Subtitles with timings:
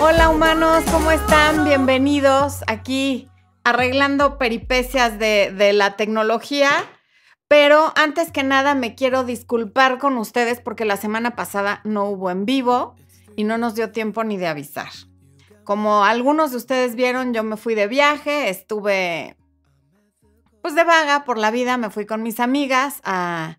[0.00, 1.64] Hola humanos, ¿cómo están?
[1.64, 3.28] Bienvenidos aquí
[3.64, 6.70] arreglando peripecias de, la tecnología.
[7.48, 12.30] Pero antes que nada me quiero disculpar con ustedes porque la semana pasada no hubo
[12.30, 12.94] en vivo
[13.34, 14.90] y no nos dio tiempo ni de avisar.
[15.64, 19.36] Como algunos de ustedes vieron, yo me fui de viaje, estuve
[20.62, 23.57] pues de vaga por la vida, me fui con mis amigas a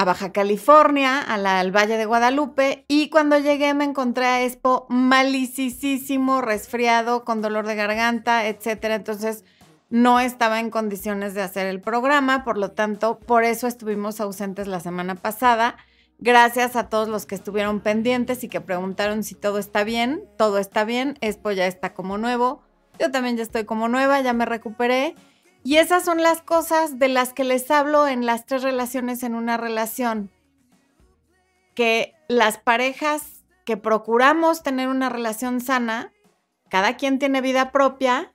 [0.00, 6.40] a Baja California, al Valle de Guadalupe, y cuando llegué me encontré a Expo malicísimo,
[6.40, 8.94] resfriado, con dolor de garganta, etcétera.
[8.94, 9.44] Entonces
[9.90, 14.68] no estaba en condiciones de hacer el programa, por lo tanto, por eso estuvimos ausentes
[14.68, 15.76] la semana pasada.
[16.18, 20.24] Gracias a todos los que estuvieron pendientes y que preguntaron si todo está bien.
[20.38, 22.62] Todo está bien, Expo ya está como nuevo.
[22.98, 25.14] Yo también ya estoy como nueva, ya me recuperé.
[25.62, 29.34] Y esas son las cosas de las que les hablo en las tres relaciones en
[29.34, 30.30] una relación.
[31.74, 36.12] Que las parejas que procuramos tener una relación sana,
[36.68, 38.34] cada quien tiene vida propia,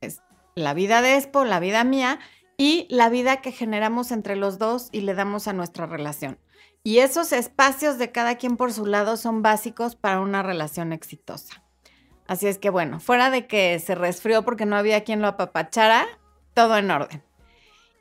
[0.00, 0.22] es
[0.54, 2.18] la vida de Expo, la vida mía
[2.56, 6.38] y la vida que generamos entre los dos y le damos a nuestra relación.
[6.82, 11.65] Y esos espacios de cada quien por su lado son básicos para una relación exitosa.
[12.28, 16.06] Así es que bueno, fuera de que se resfrió porque no había quien lo apapachara,
[16.54, 17.22] todo en orden.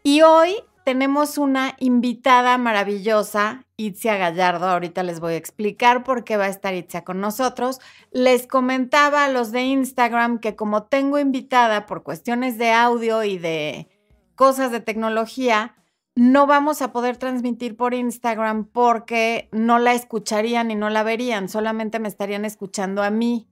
[0.04, 4.70] Y hoy tenemos una invitada maravillosa, Itzia Gallardo.
[4.70, 7.80] Ahorita les voy a explicar por qué va a estar Itzia con nosotros.
[8.12, 13.40] Les comentaba a los de Instagram que como tengo invitada por cuestiones de audio y
[13.40, 13.90] de
[14.36, 15.76] cosas de tecnología,
[16.14, 21.50] no vamos a poder transmitir por Instagram porque no la escucharían y no la verían,
[21.50, 23.48] solamente me estarían escuchando a mí.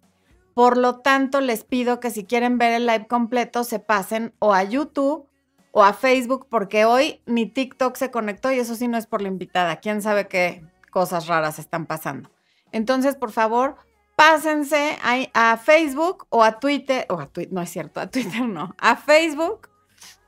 [0.54, 4.54] Por lo tanto, les pido que si quieren ver el live completo, se pasen o
[4.54, 5.28] a YouTube
[5.72, 9.22] o a Facebook, porque hoy mi TikTok se conectó y eso sí no es por
[9.22, 9.78] la invitada.
[9.78, 12.30] ¿Quién sabe qué cosas raras están pasando?
[12.72, 13.78] Entonces, por favor,
[14.16, 14.98] pásense
[15.34, 18.96] a, Facebook o a Twitter, o a Twitter, no es cierto, a Twitter no, a
[18.96, 19.70] Facebook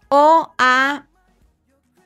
[0.09, 1.07] o a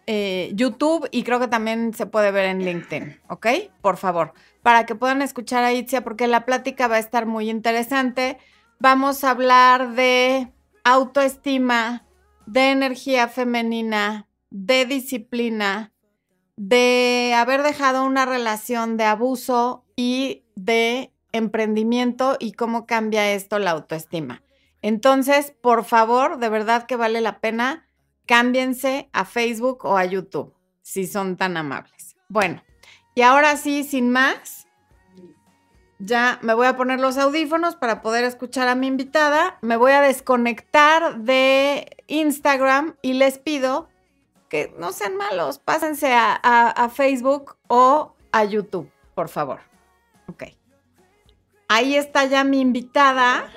[0.06, 3.48] eh, YouTube y creo que también se puede ver en LinkedIn, ¿ok?
[3.82, 7.50] Por favor para que puedan escuchar a Itzia porque la plática va a estar muy
[7.50, 8.38] interesante.
[8.80, 10.52] Vamos a hablar de
[10.84, 12.06] autoestima,
[12.46, 15.94] de energía femenina, de disciplina,
[16.56, 23.72] de haber dejado una relación de abuso y de emprendimiento y cómo cambia esto la
[23.72, 24.44] autoestima.
[24.82, 27.88] Entonces, por favor, de verdad que vale la pena,
[28.26, 32.16] cámbiense a Facebook o a YouTube, si son tan amables.
[32.30, 32.62] Bueno,
[33.20, 34.66] y ahora sí, sin más,
[35.98, 39.58] ya me voy a poner los audífonos para poder escuchar a mi invitada.
[39.60, 43.90] Me voy a desconectar de Instagram y les pido
[44.48, 49.60] que no sean malos, pásense a, Facebook o a YouTube, por favor.
[50.30, 50.44] Ok.
[51.68, 53.52] Ahí está ya mi invitada.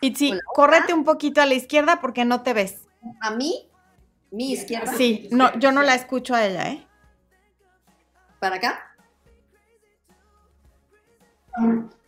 [0.00, 2.88] Y sí, córrete un poquito a la izquierda porque no te ves.
[3.20, 3.70] ¿A mí?
[4.32, 4.92] ¿Mi izquierda?
[4.94, 6.85] Sí, no, yo no la escucho a ella, ¿eh?
[8.40, 8.96] ¿Para acá?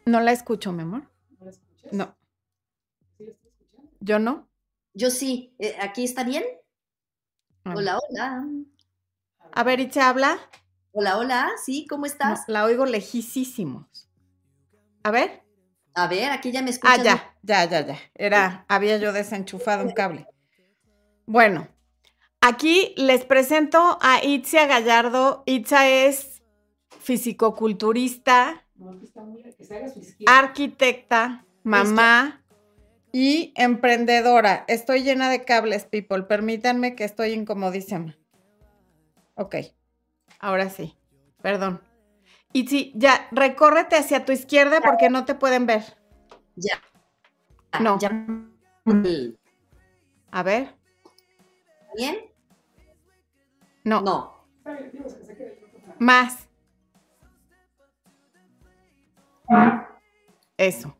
[0.04, 1.10] No la escucho, mi amor.
[1.38, 1.92] ¿No la escuchas?
[1.92, 2.16] No.
[4.00, 4.48] ¿Yo no?
[4.94, 5.54] Yo sí.
[5.58, 6.44] Eh, ¿Aquí está bien?
[7.64, 8.46] Hola, hola.
[9.52, 10.38] A ver, ¿y habla?
[10.92, 11.50] Hola, hola.
[11.64, 12.44] Sí, ¿cómo estás?
[12.46, 14.10] la oigo lejísimos.
[15.02, 15.42] A ver.
[15.94, 16.98] A ver, aquí ya me escuchas.
[17.00, 17.98] Ah, ya, ya, ya, ya.
[18.14, 20.26] Era, había yo desenchufado un cable.
[21.26, 21.68] Bueno,
[22.40, 25.42] Aquí les presento a Itzia Gallardo.
[25.46, 26.42] Itzia es
[27.00, 28.64] fisicoculturista,
[30.26, 32.44] arquitecta, mamá
[33.12, 34.64] y emprendedora.
[34.68, 36.22] Estoy llena de cables, people.
[36.22, 38.16] Permítanme que estoy incomodísima.
[39.34, 39.56] Ok,
[40.38, 40.96] ahora sí.
[41.42, 41.80] Perdón.
[42.52, 45.82] Itzi, ya, recórrete hacia tu izquierda porque no te pueden ver.
[46.56, 46.80] Ya.
[47.80, 47.98] No.
[47.98, 48.26] Ya.
[50.30, 50.74] A ver.
[51.96, 52.27] ¿Bien?
[53.88, 54.02] No.
[54.02, 54.46] No.
[55.98, 56.46] Más.
[60.58, 60.94] Eso.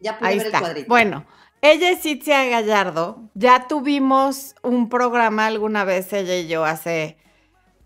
[0.00, 0.58] Ya pude Ahí ver está.
[0.58, 0.88] el cuadrito.
[0.88, 1.26] Bueno,
[1.62, 3.30] ella es Itzia Gallardo.
[3.34, 7.16] Ya tuvimos un programa alguna vez, ella y yo, hace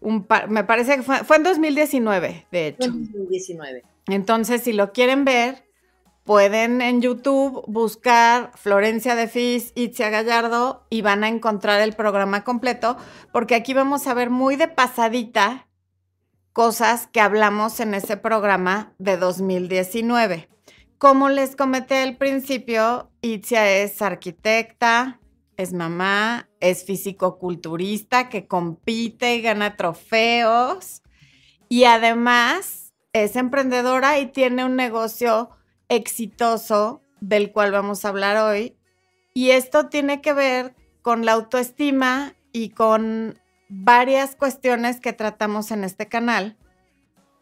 [0.01, 2.89] un par, me parece que fue, fue en 2019, de hecho.
[2.89, 3.85] En 2019.
[4.09, 5.70] Entonces, si lo quieren ver,
[6.31, 12.45] pueden en YouTube buscar Florencia de Fis, Itzia Gallardo y van a encontrar el programa
[12.45, 12.97] completo,
[13.33, 15.67] porque aquí vamos a ver muy de pasadita
[16.53, 20.49] cosas que hablamos en ese programa de 2019.
[20.99, 25.19] Como les comenté al principio, Itzia es arquitecta,
[25.57, 31.03] es mamá, es físico-culturista que compite y gana trofeos
[31.69, 35.51] y además es emprendedora y tiene un negocio
[35.91, 38.79] exitoso del cual vamos a hablar hoy.
[39.35, 43.39] Y esto tiene que ver con la autoestima y con
[43.69, 46.57] varias cuestiones que tratamos en este canal,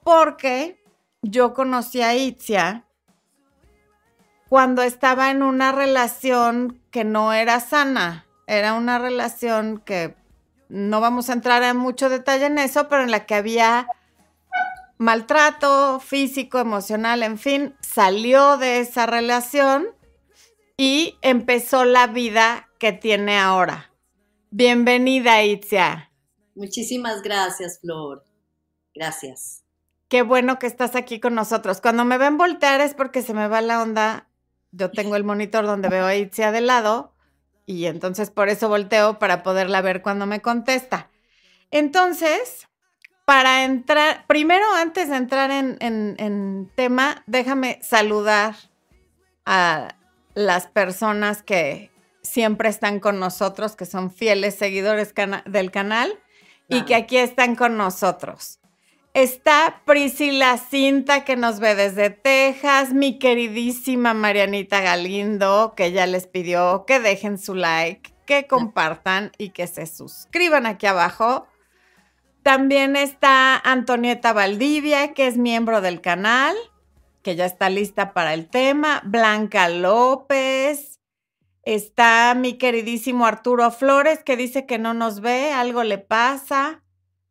[0.02, 0.82] porque
[1.22, 2.84] yo conocí a Itzia
[4.48, 10.16] cuando estaba en una relación que no era sana, era una relación que
[10.68, 13.88] no vamos a entrar en mucho detalle en eso, pero en la que había
[14.98, 19.86] maltrato físico, emocional, en fin, salió de esa relación
[20.76, 23.90] y empezó la vida que tiene ahora.
[24.50, 26.10] Bienvenida, Itzia.
[26.54, 28.24] Muchísimas gracias, Flor.
[28.94, 29.64] Gracias.
[30.08, 31.80] Qué bueno que estás aquí con nosotros.
[31.80, 34.28] Cuando me ven voltear es porque se me va la onda.
[34.72, 37.14] Yo tengo el monitor donde veo a Itzia de lado
[37.66, 41.10] y entonces por eso volteo para poderla ver cuando me contesta.
[41.70, 42.68] Entonces,
[43.28, 48.54] para entrar, primero antes de entrar en, en, tema, déjame saludar
[49.44, 49.96] a
[50.32, 51.90] las personas que
[52.22, 55.12] siempre están con nosotros, que son fieles seguidores
[55.44, 56.18] del canal
[56.70, 58.60] y que aquí están con nosotros.
[59.12, 66.26] Está Priscila Cinta que nos ve desde Texas, mi queridísima Marianita Galindo que ya les
[66.26, 71.46] pidió que dejen su like, que compartan y que se suscriban aquí abajo.
[72.48, 76.56] También está Antonieta Valdivia, que es miembro del canal,
[77.20, 79.02] que ya está lista para el tema.
[79.04, 80.98] Blanca López.
[81.62, 86.82] Está mi queridísimo Arturo Flores, que dice que no nos ve, algo le pasa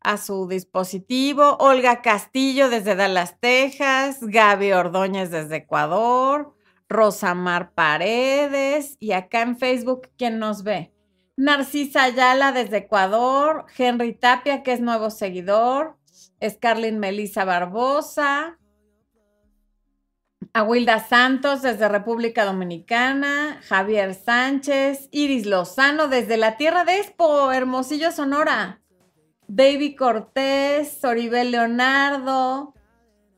[0.01, 1.57] a su dispositivo.
[1.59, 4.19] Olga Castillo desde Dallas, Texas.
[4.21, 6.53] Gaby Ordóñez desde Ecuador.
[6.89, 8.97] Rosamar Paredes.
[8.99, 10.93] Y acá en Facebook, ¿quién nos ve?
[11.37, 15.95] Narcisa Ayala desde Ecuador, Henry Tapia, que es nuevo seguidor,
[16.43, 18.57] Scarlin Melisa Barbosa,
[20.51, 28.11] Aguilda Santos desde República Dominicana, Javier Sánchez, Iris Lozano desde la tierra de Expo, Hermosillo,
[28.11, 28.81] Sonora,
[29.47, 32.73] David Cortés, Soribel Leonardo,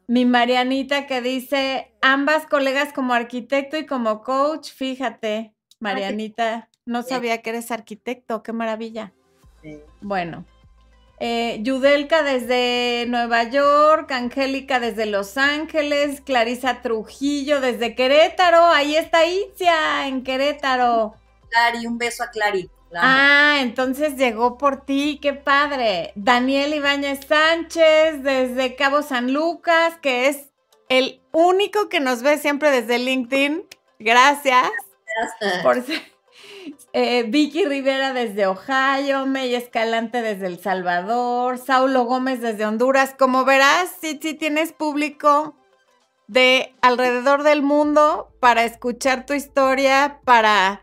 [0.07, 6.68] mi Marianita que dice, ambas colegas como arquitecto y como coach, fíjate, Marianita.
[6.89, 9.13] No sabía que eres arquitecto, qué maravilla.
[10.01, 10.43] Bueno,
[11.19, 19.27] eh, Yudelka desde Nueva York, Angélica desde Los Ángeles, Clarisa Trujillo desde Querétaro, ahí está
[19.27, 21.13] Itzia en Querétaro.
[21.51, 22.71] Clari, un beso a Clari.
[22.95, 26.11] Ah, entonces llegó por ti, qué padre.
[26.15, 30.49] Daniel Ibáñez Sánchez desde Cabo San Lucas, que es
[30.89, 33.63] el único que nos ve siempre desde LinkedIn.
[33.99, 34.71] Gracias.
[35.39, 35.61] Gracias.
[35.61, 36.01] Por ser
[36.93, 43.15] eh, Vicky Rivera desde Ohio, May Escalante desde El Salvador, Saulo Gómez desde Honduras.
[43.17, 45.55] Como verás, sí, sí tienes público
[46.27, 50.81] de alrededor del mundo para escuchar tu historia, para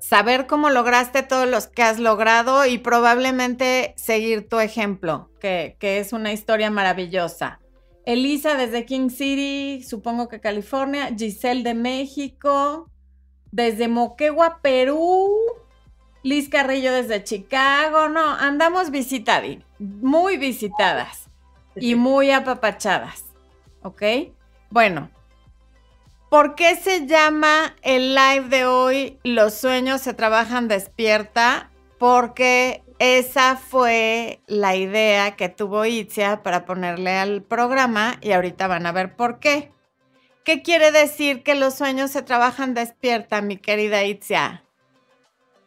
[0.00, 5.98] saber cómo lograste todos los que has logrado y probablemente seguir tu ejemplo, que, que
[5.98, 7.60] es una historia maravillosa.
[8.04, 12.90] Elisa desde King City, supongo que California, Giselle de México,
[13.52, 15.30] desde Moquegua, Perú.
[16.24, 18.08] Liz Carrillo desde Chicago.
[18.08, 21.28] No, andamos visitadas, muy visitadas
[21.76, 23.24] y muy apapachadas.
[23.82, 24.02] ¿Ok?
[24.70, 25.10] Bueno,
[26.28, 31.70] ¿por qué se llama el live de hoy Los sueños se trabajan despierta?
[31.98, 38.86] Porque esa fue la idea que tuvo Itzia para ponerle al programa y ahorita van
[38.86, 39.72] a ver por qué.
[40.44, 44.64] ¿Qué quiere decir que los sueños se trabajan despierta, mi querida Itzia?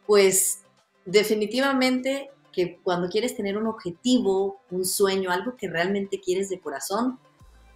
[0.06, 0.60] Pues
[1.06, 7.18] definitivamente que cuando quieres tener un objetivo, un sueño, algo que realmente quieres de corazón,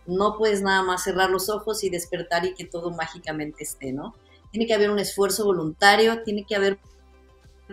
[0.06, 4.14] no puedes nada más cerrar los ojos y despertar y que todo mágicamente esté, ¿no?
[4.50, 6.78] Tiene que haber un esfuerzo voluntario, tiene que haber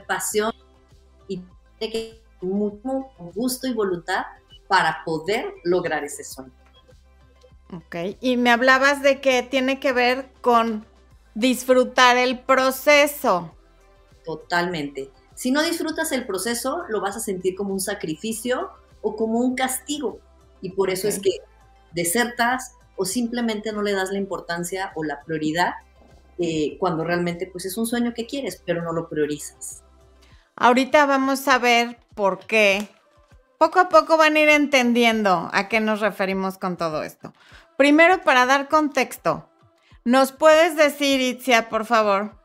[0.08, 0.54] pasión
[1.28, 1.42] y
[1.80, 4.24] tiene que haber mucho gusto y voluntad
[4.68, 6.54] para poder lograr ese sueño.
[7.74, 10.86] Ok, y me hablabas de que tiene que ver con
[11.36, 13.54] disfrutar el proceso.
[14.24, 15.12] Totalmente.
[15.36, 18.72] Si no disfrutas el proceso, lo vas a sentir como un sacrificio
[19.02, 20.20] o como un castigo.
[20.62, 21.30] Y por eso es que
[21.94, 25.76] desertas o simplemente no le das la importancia o la prioridad
[26.40, 29.84] eh, cuando realmente pues es un sueño que quieres, pero no lo priorizas.
[30.56, 32.88] Ahorita vamos a ver por qué.
[33.58, 37.34] Poco a poco van a ir entendiendo a qué nos referimos con todo esto.
[37.76, 39.50] Primero, para dar contexto,
[40.04, 42.36] ¿nos puedes decir, Itzia, por favor,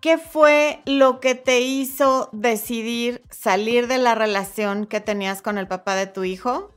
[0.00, 5.66] qué fue lo que te hizo decidir salir de la relación que tenías con el
[5.66, 6.72] papá de tu hijo?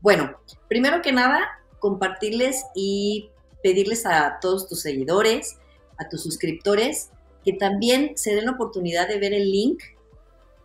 [0.00, 1.40] Bueno, primero que nada,
[1.78, 3.30] compartirles y
[3.62, 5.58] pedirles a todos tus seguidores,
[5.98, 7.10] a tus suscriptores,
[7.44, 9.82] que también se den la oportunidad de ver el link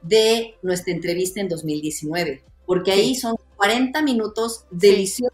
[0.03, 5.33] de nuestra entrevista en 2019, porque ahí son 40 minutos deliciosos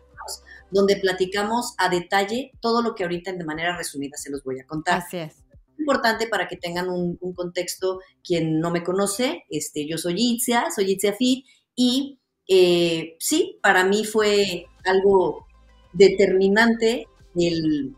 [0.72, 4.68] donde platicamos a detalle todo lo que ahorita de manera resumida se los voy a
[4.68, 5.00] contar.
[5.00, 5.34] Así es.
[5.80, 10.92] Importante para que tengan un, contexto, quien no me conoce, este, yo soy Itzia, soy
[10.92, 11.46] Itzia Fit,
[11.76, 15.48] y eh, sí, para mí fue algo
[15.94, 17.96] determinante el,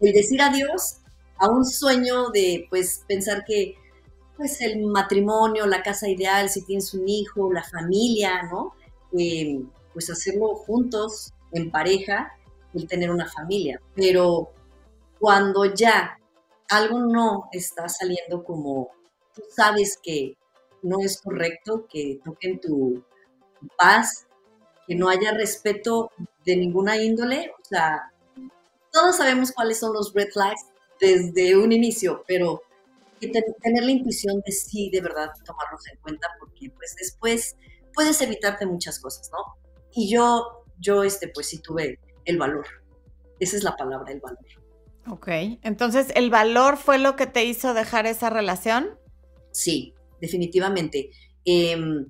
[0.00, 0.98] el decir adiós
[1.38, 3.74] a un sueño de pues pensar que
[4.36, 8.74] pues el matrimonio, la casa ideal, si tienes un hijo, la familia, ¿no?
[9.18, 9.62] Eh,
[9.92, 12.32] pues hacerlo juntos, en pareja,
[12.74, 13.80] el tener una familia.
[13.94, 14.52] Pero
[15.18, 16.18] cuando ya
[16.68, 18.90] algo no está saliendo como
[19.34, 20.36] tú sabes que
[20.82, 23.04] no es correcto, que toquen tu,
[23.76, 24.26] paz,
[24.86, 26.10] que no haya respeto
[26.44, 28.12] de ninguna índole, o sea,
[28.92, 30.66] todos sabemos cuáles son los red flags
[31.00, 32.62] desde un inicio, pero
[33.28, 37.56] tener la intuición de sí, de verdad, tomarlos en cuenta, porque pues después
[37.94, 39.38] puedes evitarte muchas cosas, ¿no?
[39.92, 42.66] Y yo, yo, este, pues sí tuve el valor.
[43.40, 44.38] Esa es la palabra, el valor.
[45.08, 45.28] Ok,
[45.62, 48.98] entonces, ¿el valor fue lo que te hizo dejar esa relación?
[49.52, 51.10] Sí, definitivamente.
[51.44, 52.06] Em,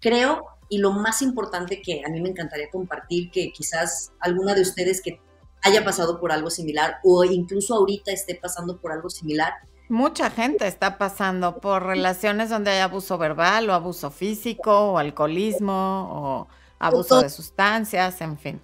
[0.00, 4.62] creo, y lo más importante que a mí me encantaría compartir, que quizás alguna de
[4.62, 5.20] ustedes que
[5.62, 9.52] haya pasado por algo similar o incluso ahorita esté pasando por algo similar,
[9.92, 16.08] Mucha gente está pasando por relaciones donde hay abuso verbal o abuso físico o alcoholismo
[16.10, 18.58] o abuso de sustancias, en fin.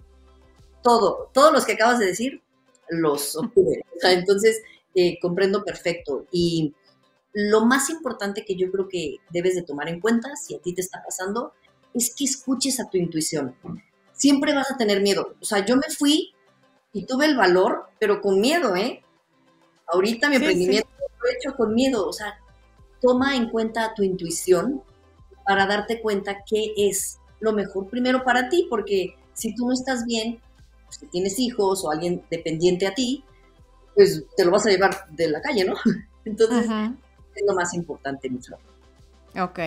[0.82, 2.42] Todo, todos los que acabas de decir
[2.88, 3.84] los ocurre.
[4.04, 4.62] entonces,
[4.94, 6.24] eh, comprendo perfecto.
[6.32, 6.74] Y
[7.34, 10.74] lo más importante que yo creo que debes de tomar en cuenta, si a ti
[10.74, 11.52] te está pasando,
[11.92, 13.54] es que escuches a tu intuición.
[14.14, 15.34] Siempre vas a tener miedo.
[15.42, 16.32] O sea, yo me fui
[16.94, 19.02] y tuve el valor, pero con miedo, ¿eh?
[19.88, 22.06] Ahorita mi emprendimiento lo he hecho con miedo.
[22.06, 22.38] O sea,
[23.00, 24.82] toma en cuenta tu intuición
[25.44, 30.04] para darte cuenta qué es lo mejor primero para ti, porque si tú no estás
[30.04, 30.40] bien,
[30.84, 33.24] pues, si tienes hijos o alguien dependiente a ti,
[33.94, 35.74] pues te lo vas a llevar de la calle, ¿no?
[36.24, 36.68] Entonces,
[37.34, 38.60] es lo más importante, mi flor.
[39.40, 39.58] Ok.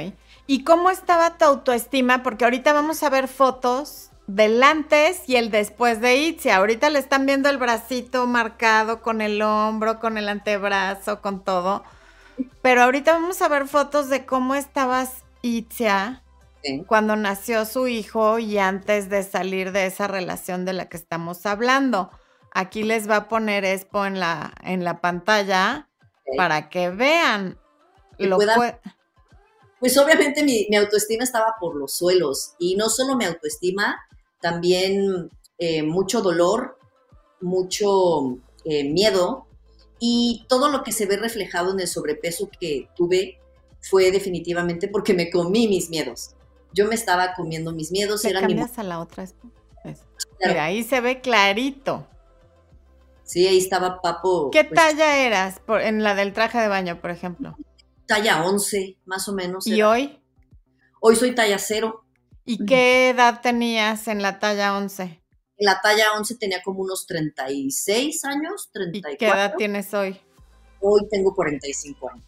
[0.48, 2.24] ¿Y cómo estaba tu autoestima?
[2.24, 6.58] Porque ahorita vamos a ver fotos del antes y el después de Itzia.
[6.58, 11.84] Ahorita le están viendo el bracito marcado con el hombro, con el antebrazo, con todo.
[12.62, 16.24] Pero ahorita vamos a ver fotos de cómo estabas Itzia
[16.86, 21.46] cuando nació su hijo y antes de salir de esa relación de la que estamos
[21.46, 22.12] hablando.
[22.54, 25.90] Aquí les va a poner Expo en la, en la pantalla
[26.38, 27.58] para que vean.
[28.18, 28.38] Lo
[29.80, 34.00] Pues obviamente mi, autoestima estaba por los suelos y no solo mi autoestima,
[34.42, 36.78] también eh, mucho dolor,
[37.40, 39.48] mucho eh, miedo
[40.00, 43.40] y todo lo que se ve reflejado en el sobrepeso que tuve
[43.82, 46.32] fue definitivamente porque me comí mis miedos.
[46.74, 48.24] Yo me estaba comiendo mis miedos.
[48.26, 49.26] Era cambias a la otra?
[50.46, 52.08] Mira, ahí se ve clarito.
[53.24, 54.50] Sí, ahí estaba Papo.
[54.52, 57.56] ¿Qué pues talla eras en la del traje de baño, por ejemplo?
[58.06, 59.68] Talla 11, más o menos.
[59.68, 60.22] ¿Y hoy?
[61.00, 62.04] Hoy soy talla 0.
[62.46, 65.04] ¿Y qué edad tenías en la talla 11?
[65.04, 69.14] En la talla 11 tenía como unos 36 años, 34.
[69.14, 70.20] ¿Y qué edad tienes hoy?
[70.80, 72.26] Hoy tengo 45 años.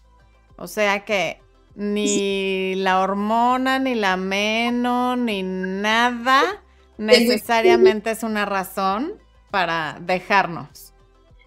[0.58, 1.42] O sea que
[1.76, 6.64] ni la hormona, ni la meno, ni nada
[6.98, 10.94] necesariamente es una razón para dejarnos.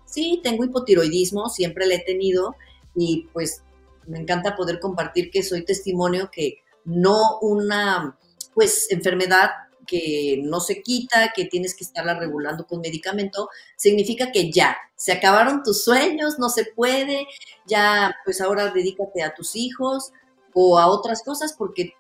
[0.04, 2.56] Sí, tengo hipotiroidismo, siempre le he tenido
[2.94, 3.62] y pues
[4.06, 8.18] me encanta poder compartir que soy testimonio que no una
[8.56, 9.50] pues enfermedad
[9.86, 15.12] que no se quita, que tienes que estarla regulando con medicamento, significa que ya, se
[15.12, 17.26] acabaron tus sueños, no se puede,
[17.66, 20.10] ya pues ahora dedícate a tus hijos
[20.54, 21.92] o a otras cosas porque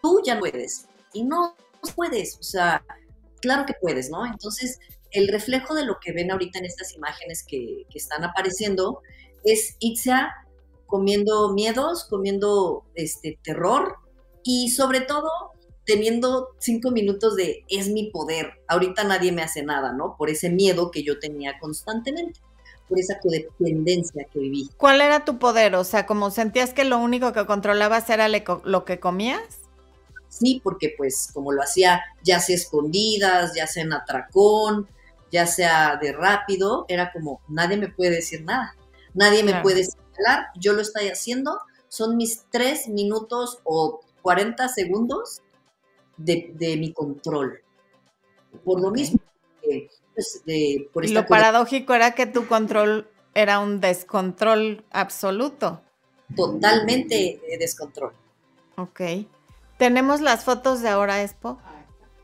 [0.00, 1.56] tú ya no puedes y no
[1.96, 2.84] puedes, o sea,
[3.40, 4.24] claro que puedes, ¿no?
[4.24, 4.78] Entonces,
[5.10, 9.02] el reflejo de lo que ven ahorita en estas imágenes que, que están apareciendo
[9.42, 10.32] es Itzia
[10.86, 13.96] comiendo miedos, comiendo este terror
[14.44, 15.30] y sobre todo
[15.84, 20.16] teniendo cinco minutos de es mi poder, ahorita nadie me hace nada, ¿no?
[20.16, 22.40] Por ese miedo que yo tenía constantemente,
[22.88, 24.70] por esa codependencia que viví.
[24.76, 25.74] ¿Cuál era tu poder?
[25.74, 29.42] O sea, como sentías que lo único que controlabas era lo que comías?
[30.28, 34.88] Sí, porque pues como lo hacía ya sea escondidas, ya sea en atracón,
[35.30, 38.76] ya sea de rápido, era como nadie me puede decir nada,
[39.14, 41.58] nadie me puede señalar, yo lo estoy haciendo,
[41.88, 45.42] son mis tres minutos o 40 segundos
[46.16, 47.60] de, mi control.
[48.64, 49.18] Por lo mismo,
[50.14, 50.42] pues,
[50.92, 55.82] por lo paradójico era que tu control era un descontrol absoluto.
[56.36, 58.12] Totalmente descontrol.
[58.76, 59.00] Ok.
[59.78, 61.58] Tenemos las fotos de ahora, Expo.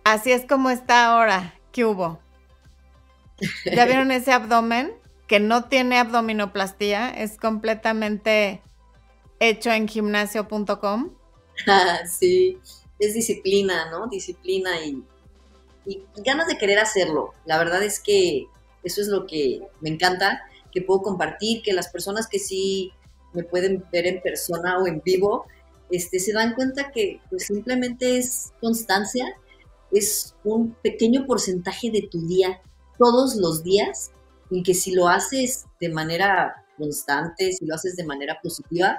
[0.05, 1.55] Así es como está ahora.
[1.73, 2.19] ¿Qué hubo?
[3.65, 4.93] ¿Ya vieron ese abdomen?
[5.27, 8.63] Que no tiene abdominoplastía, es completamente
[9.41, 11.11] hecho en gimnasio.com.
[12.09, 12.59] sí,
[12.99, 14.09] es disciplina, ¿no?
[14.09, 15.03] Disciplina y,
[16.17, 17.33] ganas de querer hacerlo.
[17.47, 18.47] La verdad es que
[18.83, 22.93] eso es lo que me encanta, que puedo compartir, que las personas que sí
[23.33, 25.47] me pueden ver en persona o en vivo,
[25.91, 29.25] este, se dan cuenta que pues, simplemente es constancia,
[29.91, 32.61] es un pequeño porcentaje de tu día,
[32.99, 34.11] todos los días,
[34.51, 38.99] y que si lo haces de manera constante, si lo haces de manera positiva,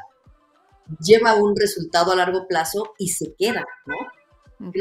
[1.00, 4.74] lleva un resultado a largo plazo y se queda, ¿no?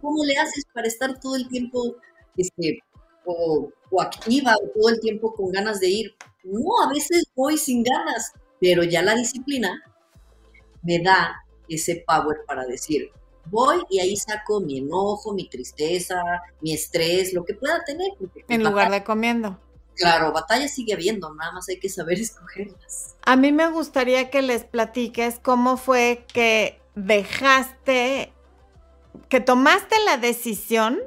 [0.00, 1.96] ¿Cómo le haces para estar todo el tiempo
[2.36, 2.80] este,
[3.24, 6.14] o, o, activa o todo el tiempo con ganas de ir?
[6.44, 9.82] No, a veces voy sin ganas, pero ya la disciplina
[10.82, 13.10] me da ese power para decir,
[13.46, 16.22] voy y ahí saco mi enojo, mi tristeza,
[16.60, 18.10] mi estrés, lo que pueda tener.
[18.48, 19.58] en lugar de comiendo.
[19.98, 23.16] Claro, batalla sigue habiendo, nada más hay que saber escogerlas.
[23.26, 28.32] A mí me gustaría que les platiques cómo fue que dejaste,
[29.28, 30.98] que tomaste la decisión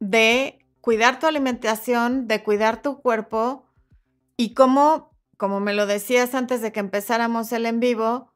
[0.00, 3.64] de cuidar tu alimentación, de cuidar tu cuerpo
[4.36, 8.32] y cómo, como me lo decías antes de que empezáramos el en vivo,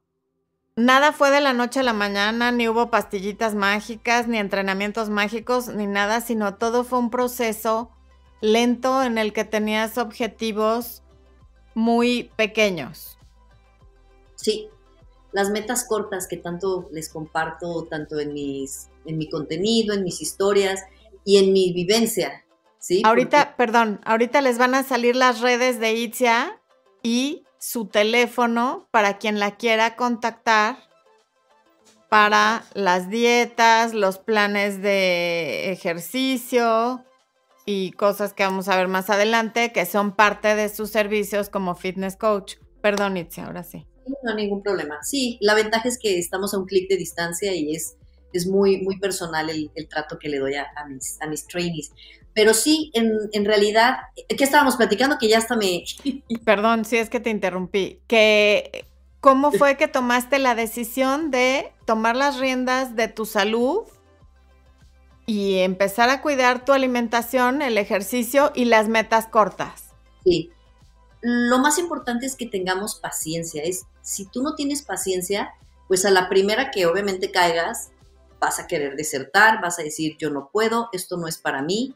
[0.77, 5.69] nada fue de la noche a la mañana, ni hubo pastillitas mágicas, ni entrenamientos mágicos,
[5.69, 7.98] ni nada, sino todo fue un proceso
[8.41, 11.03] lento en el que tenías objetivos
[11.75, 13.19] muy pequeños.
[14.37, 14.69] Sí,
[15.33, 20.21] las metas cortas que tanto les comparto, tanto en, mis, en mi contenido, en mis
[20.21, 20.83] historias
[21.25, 22.45] y en mi vivencia.
[22.79, 23.03] ¿sí?
[23.05, 26.61] Ahorita, perdón, ahorita les van a salir las redes de Itzia
[27.03, 30.89] y su teléfono para quien la quiera contactar
[32.09, 37.05] para las dietas, los planes de ejercicio,
[37.71, 41.75] y cosas que vamos a ver más adelante que son parte de sus servicios como
[41.75, 42.55] fitness coach.
[42.81, 43.87] Perdón, Itzi, ahora sí.
[44.23, 45.03] No, ningún problema.
[45.03, 47.99] Sí, la ventaja es que estamos a un clic de distancia y es,
[48.33, 51.93] es muy, muy personal el, trato que le doy a, mis, a mis trainees.
[52.33, 55.19] Pero sí, en, en realidad, ¿qué estábamos platicando?
[55.21, 55.85] Que ya hasta me...
[56.47, 58.01] Perdón, sí es que te interrumpí.
[58.07, 58.87] Que,
[59.21, 63.83] ¿Cómo fue que tomaste la decisión de tomar las riendas de tu salud
[65.29, 69.91] y empezar a cuidar tu alimentación, el ejercicio y las metas cortas.
[70.25, 70.51] Sí.
[71.21, 73.63] Lo más importante es que tengamos paciencia.
[73.63, 75.51] Es, si tú no tienes paciencia,
[75.87, 77.91] pues a la primera que obviamente caigas,
[78.41, 81.95] vas a querer desertar, vas a decir yo no puedo, esto no es para mí,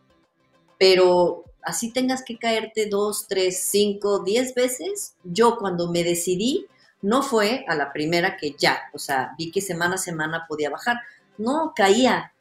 [0.79, 6.67] pero así tengas que caerte dos, tres, cinco, diez veces, yo cuando me decidí,
[7.01, 10.69] no fue a la primera que ya, o sea, vi que semana a semana podía
[10.69, 10.99] bajar,
[11.39, 12.33] no, caía,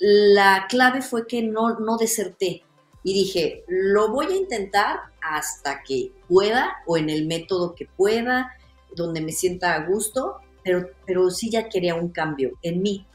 [0.00, 2.64] la clave fue que no, no deserté
[3.04, 8.50] y dije, lo voy a intentar hasta que pueda o en el método que pueda,
[8.96, 13.06] donde me sienta a gusto, pero, pero sí ya quería un cambio en mí.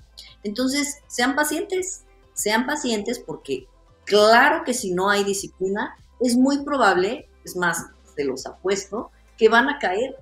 [0.43, 3.67] Entonces, sean pacientes, sean pacientes porque
[4.05, 9.49] claro que si no hay disciplina, es muy probable, es más, se los apuesto, que
[9.49, 10.15] van a caer.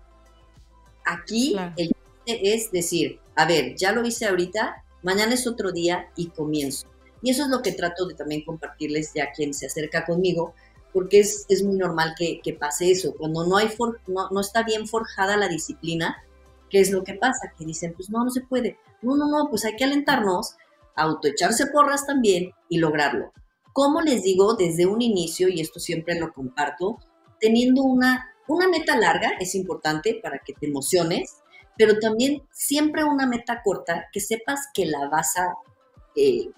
[1.05, 1.93] Aquí el
[2.25, 6.87] es decir, a ver, ya lo hice ahorita, mañana es otro día y comienzo.
[7.21, 10.53] Y eso es lo que trato de también compartirles ya quien se acerca conmigo,
[10.91, 13.15] porque es, es muy normal que, que, pase eso.
[13.17, 13.69] Cuando no, hay
[14.07, 16.17] no, no está bien forjada la disciplina,
[16.69, 17.53] ¿qué es lo que pasa?
[17.57, 18.77] Que dicen, pues no, no se puede.
[19.01, 20.55] No, no, no, pues hay que alentarnos,
[20.95, 23.31] autoecharse porras también y lograrlo.
[23.71, 26.99] Como les digo desde un inicio, y esto siempre lo comparto,
[27.39, 31.42] teniendo una, una meta larga es importante para que te emociones,
[31.77, 35.53] pero también siempre una meta corta que sepas que la vas a
[36.15, 36.49] eh,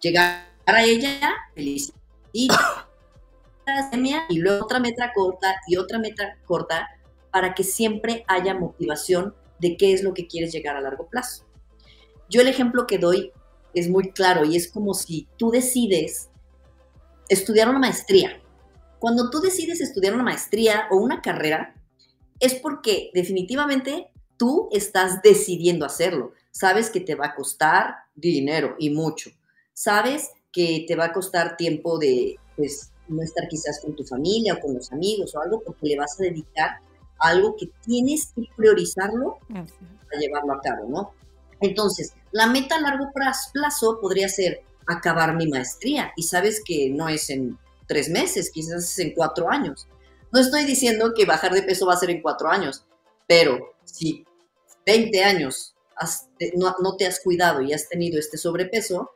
[0.00, 1.18] llegar a ella
[1.54, 1.92] feliz.
[2.32, 2.48] Y,
[4.28, 6.88] y luego otra meta corta y otra meta corta
[7.30, 11.44] para que siempre haya motivación de qué es lo que quieres llegar a largo plazo.
[12.28, 13.32] Yo el ejemplo que doy
[13.74, 16.30] es muy claro y es como si tú decides
[17.28, 18.40] estudiar una maestría.
[18.98, 21.74] Cuando tú decides estudiar una maestría o una carrera,
[22.40, 24.11] es porque definitivamente
[24.42, 26.32] tú estás decidiendo hacerlo.
[26.50, 29.30] Sabes que te va a costar dinero y mucho.
[29.72, 34.54] Sabes que te va a costar tiempo de, pues, no estar quizás con tu familia
[34.54, 36.80] o con los amigos o algo, porque le vas a dedicar
[37.20, 41.14] algo que tienes que priorizarlo para llevarlo a cabo, ¿no?
[41.60, 47.08] Entonces, la meta a largo plazo podría ser acabar mi maestría y sabes que no
[47.08, 49.86] es en tres meses, quizás es en cuatro años.
[50.32, 52.84] No estoy diciendo que bajar de peso va a ser en cuatro años,
[53.28, 54.24] pero si
[54.86, 55.72] 20 años
[56.54, 59.10] no, te has cuidado y has tenido este sobrepeso,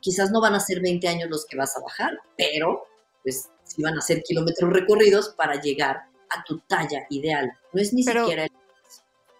[0.00, 2.84] quizás no van a ser 20 años los que vas a bajar, pero
[3.22, 7.52] pues sí van a ser kilómetros recorridos para llegar a tu talla ideal.
[7.72, 8.50] No es ni siquiera el...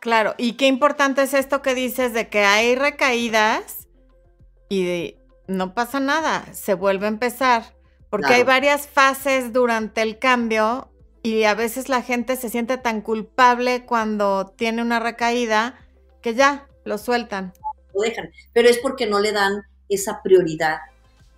[0.01, 3.89] Claro, y qué importante es esto que dices de que hay recaídas
[4.69, 7.75] y no pasa nada, se vuelve a empezar,
[8.09, 10.90] porque hay varias fases durante el cambio
[11.23, 15.79] y a veces la gente se siente tan culpable cuando tiene una recaída
[16.23, 17.53] que ya lo sueltan.
[17.95, 20.79] Lo dejan, pero es porque no le dan esa prioridad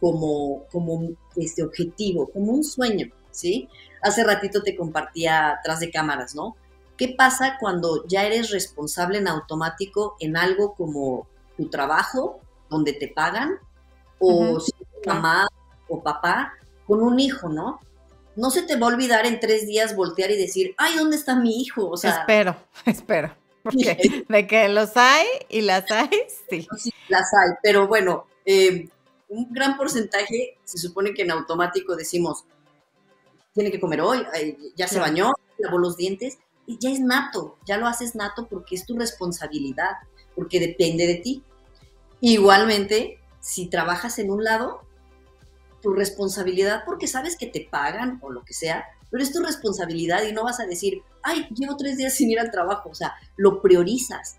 [0.01, 3.69] como, como este objetivo, como un sueño, ¿sí?
[4.03, 6.57] Hace ratito te compartía atrás de cámaras, ¿no?
[6.97, 13.09] ¿Qué pasa cuando ya eres responsable en automático en algo como tu trabajo, donde te
[13.09, 13.59] pagan,
[14.19, 14.73] o si
[15.07, 15.49] mamá
[15.89, 16.53] o papá
[16.87, 17.81] con un hijo, ¿no?
[18.37, 21.37] No se te va a olvidar en tres días voltear y decir, ay, ¿dónde está
[21.37, 21.89] mi hijo?
[21.89, 23.35] O sea, espero, espero.
[23.63, 26.09] Porque de que los hay y las hay,
[26.51, 26.67] sí.
[26.79, 28.89] Sí, las hay, pero bueno, eh,
[29.29, 32.45] un gran porcentaje se supone que en automático decimos,
[33.55, 34.27] tiene que comer hoy,
[34.77, 38.75] ya se bañó, lavó los dientes, y ya es nato, ya lo haces nato porque
[38.75, 39.93] es tu responsabilidad,
[40.35, 41.43] porque depende de ti.
[42.21, 44.83] Igualmente, si trabajas en un lado,
[45.83, 50.23] tu responsabilidad, porque sabes que te pagan o lo que sea, pero es tu responsabilidad
[50.23, 53.15] y no vas a decir, ay, llevo tres días sin ir al trabajo, o sea,
[53.37, 54.39] lo priorizas.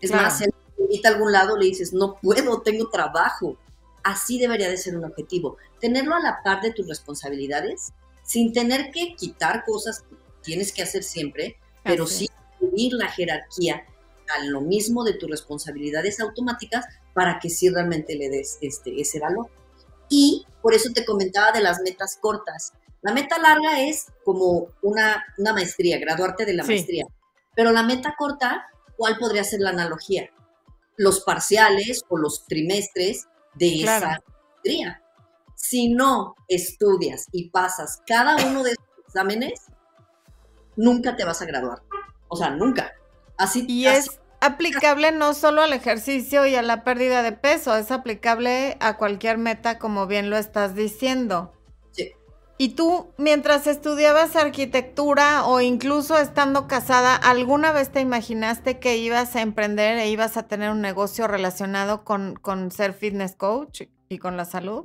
[0.00, 3.56] Es más, si alguien a algún lado, le dices, no puedo, tengo trabajo.
[4.02, 5.56] Así debería de ser un objetivo.
[5.80, 7.92] Tenerlo a la par de tus responsabilidades,
[8.24, 13.84] sin tener que quitar cosas que tienes que hacer siempre, pero sí subir la jerarquía
[14.36, 19.20] a lo mismo de tus responsabilidades automáticas para que sí realmente le des este, ese
[19.20, 19.48] valor.
[20.08, 22.72] Y por eso te comentaba de las metas cortas.
[23.02, 27.04] La meta larga es como una, una maestría, graduarte de la maestría.
[27.54, 28.66] Pero la meta corta,
[28.96, 30.30] ¿cuál podría ser la analogía?
[30.96, 35.02] Los parciales o los trimestres de esa maestría.
[35.54, 39.62] Si no estudias y pasas cada uno de esos exámenes,
[40.76, 41.82] nunca te vas a graduar.
[42.28, 42.92] O sea, nunca.
[43.36, 47.90] Así, y es aplicable no solo al ejercicio y a la pérdida de peso, es
[47.90, 51.52] aplicable a cualquier meta, como bien lo estás diciendo.
[51.92, 52.12] Sí.
[52.56, 59.36] Y tú, mientras estudiabas arquitectura o incluso estando casada, ¿alguna vez te imaginaste que ibas
[59.36, 64.18] a emprender e ibas a tener un negocio relacionado con, con ser fitness coach y
[64.18, 64.84] con la salud?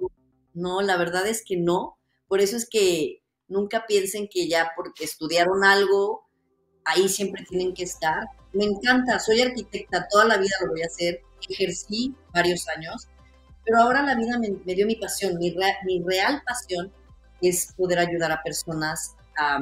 [0.53, 1.97] No, la verdad es que no.
[2.27, 6.27] Por eso es que nunca piensen que ya porque estudiaron algo,
[6.85, 10.87] ahí siempre tienen que estar me encanta, soy arquitecta, toda la vida lo voy a
[10.87, 13.07] hacer, ejercí varios años,
[13.65, 16.91] pero ahora la vida me, dio mi pasión, mi, mi, real pasión
[17.41, 19.59] es poder ayudar a personas a,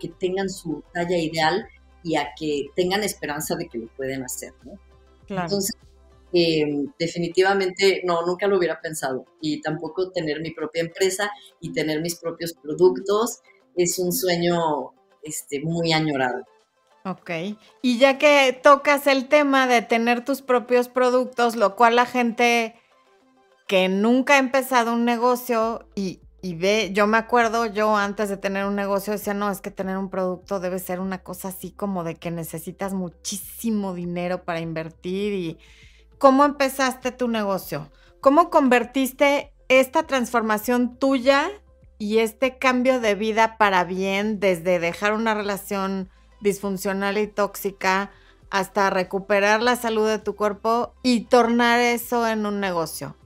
[0.00, 1.66] que tengan su talla ideal
[2.02, 4.72] y a que tengan esperanza de que lo pueden hacer, ¿no?
[5.28, 5.76] Entonces,
[6.32, 12.00] em, definitivamente no, nunca lo hubiera pensado y tampoco tener mi propia empresa y tener
[12.00, 13.40] mis propios productos
[13.76, 16.44] es un sueño este, muy añorado.
[17.06, 17.30] Ok.
[17.82, 22.74] Y ya que tocas el tema de tener tus propios productos, lo cual la gente
[23.68, 28.66] que nunca ha empezado un negocio y, ve, yo me acuerdo, yo antes de tener
[28.66, 32.02] un negocio decía, no, es que tener un producto debe ser una cosa así como
[32.02, 35.58] de que necesitas muchísimo dinero para invertir y
[36.18, 37.88] ¿cómo empezaste tu negocio?
[38.20, 41.50] ¿Cómo convertiste esta transformación tuya
[41.98, 48.10] y este cambio de vida para bien desde dejar una relación disfuncional y tóxica
[48.50, 53.16] hasta recuperar la salud de tu cuerpo y tornar eso en un negocio?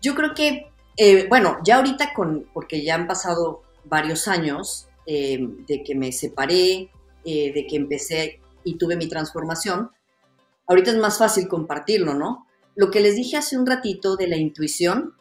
[0.00, 5.38] Yo creo que, eh, bueno, ya ahorita con, porque ya han pasado varios años eh,
[5.66, 6.90] de que me separé,
[7.24, 9.90] eh, de que empecé y tuve mi transformación,
[10.66, 12.46] ahorita es más fácil compartirlo, ¿no?
[12.74, 15.14] Lo que les dije hace un ratito de la intuición,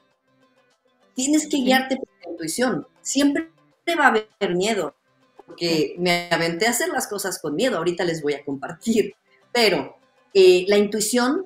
[1.15, 2.87] tienes que guiarte por la intuición.
[3.01, 3.49] Siempre
[3.97, 4.93] va a haber miedo,
[5.47, 9.15] porque me aventé a hacer las cosas con miedo, ahorita les voy a compartir,
[9.53, 9.95] pero
[10.33, 11.45] eh, la intuición,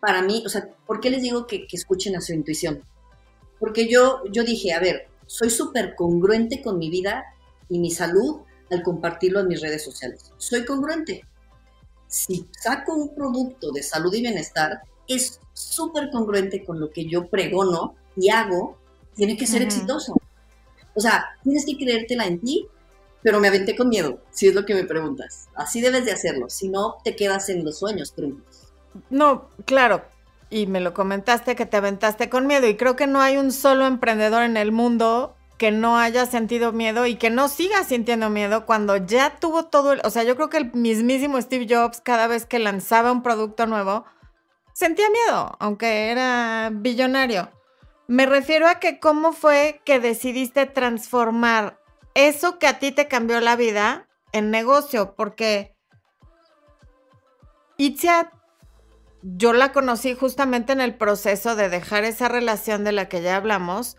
[0.00, 2.84] para mí, o sea, ¿por qué les digo que, escuchen a su intuición?
[3.58, 7.24] Porque yo, yo dije, a ver, soy súper congruente con mi vida
[7.70, 10.30] y mi salud al compartirlo en mis redes sociales.
[10.36, 11.24] Soy congruente.
[12.06, 17.28] Si saco un producto de salud y bienestar, es súper congruente con lo que yo
[17.28, 18.78] pregono y hago,
[19.14, 20.14] tiene que ser exitoso.
[20.94, 22.68] O sea, tienes que creértela en ti
[23.22, 25.48] pero me aventé con miedo, si es lo que me preguntas.
[25.54, 28.72] Así debes de hacerlo, si no te quedas en los sueños truncos.
[29.10, 30.04] No, claro.
[30.48, 32.68] Y me lo comentaste que te aventaste con miedo.
[32.68, 36.72] Y creo que no hay un solo emprendedor en el mundo que no haya sentido
[36.72, 40.00] miedo y que no siga sintiendo miedo cuando ya tuvo todo el...
[40.04, 43.66] O sea, yo creo que el mismísimo Steve Jobs, cada vez que lanzaba un producto
[43.66, 44.04] nuevo,
[44.72, 47.50] sentía miedo, aunque era billonario.
[48.06, 51.75] Me refiero a que cómo fue que decidiste transformar
[52.16, 55.76] eso que a ti te cambió la vida en negocio, porque
[57.76, 58.32] Itzia,
[59.22, 63.36] yo la conocí justamente en el proceso de dejar esa relación de la que ya
[63.36, 63.98] hablamos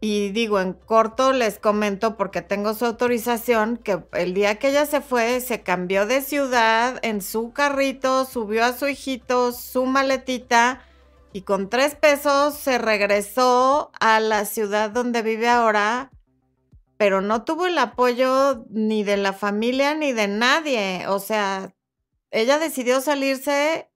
[0.00, 4.84] y digo, en corto les comento porque tengo su autorización que el día que ella
[4.84, 10.82] se fue, se cambió de ciudad en su carrito, subió a su hijito, su maletita
[11.32, 16.10] y con tres pesos se regresó a la ciudad donde vive ahora,
[16.96, 21.06] pero no tuvo el apoyo ni de la familia ni de nadie.
[21.08, 21.74] O sea,
[22.30, 23.90] ella decidió salirse,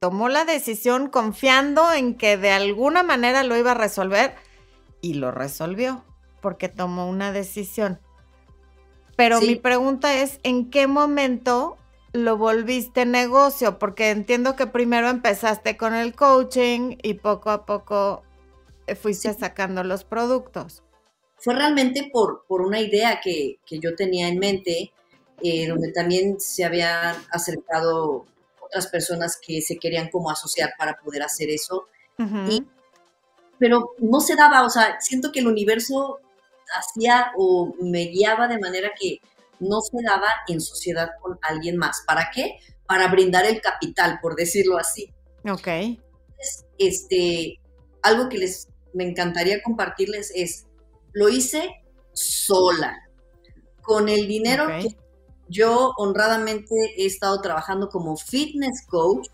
[0.00, 4.34] tomó la decisión confiando en que de alguna manera lo iba a resolver
[5.00, 6.04] y lo resolvió
[6.40, 8.00] porque tomó una decisión.
[9.16, 11.78] Pero mi pregunta es, ¿en qué momento
[12.12, 13.78] lo volviste negocio?
[13.78, 18.22] Porque entiendo que primero empezaste con el coaching y poco a poco
[18.86, 20.82] eh, fuiste sacando los productos.
[21.38, 24.92] Fue realmente por, por una idea que, yo tenía en mente,
[25.42, 28.24] eh, donde también se habían acercado
[28.60, 31.88] otras personas que se querían como asociar para poder hacer eso.
[32.48, 32.64] Y
[33.58, 36.20] pero no se daba, o sea, siento que el universo
[36.76, 39.20] hacía o me guiaba de manera que
[39.60, 42.02] no se daba en sociedad con alguien más.
[42.06, 42.58] ¿Para qué?
[42.86, 45.12] Para brindar el capital, por decirlo así.
[45.48, 45.68] Ok.
[46.78, 47.60] este,
[48.02, 50.65] algo que les me encantaría compartirles es,
[51.16, 52.94] lo hice sola,
[53.80, 54.94] con el dinero que
[55.48, 59.28] yo honradamente he estado trabajando como fitness coach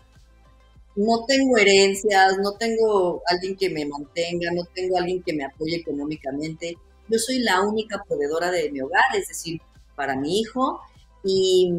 [0.95, 5.77] no tengo herencias, no tengo alguien que me mantenga, no tengo alguien que me apoye
[5.77, 6.77] económicamente.
[7.09, 9.59] Yo soy la única proveedora de mi hogar, es decir,
[9.95, 10.79] para mi hijo,
[11.23, 11.73] y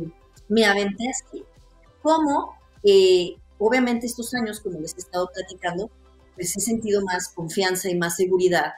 [0.49, 1.45] me aventé así.
[2.03, 2.59] ¿Cómo?
[2.83, 5.91] Eh, obviamente estos años, como les he estado platicando,
[6.35, 8.73] pues he sentido más confianza y más seguridad,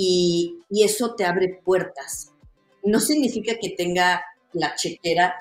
[0.00, 2.32] y, eso te abre puertas.
[2.82, 5.34] No significa que tenga la chequera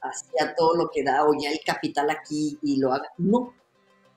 [0.00, 3.08] hacia todo lo que da o ya el capital aquí y lo haga.
[3.18, 3.54] No,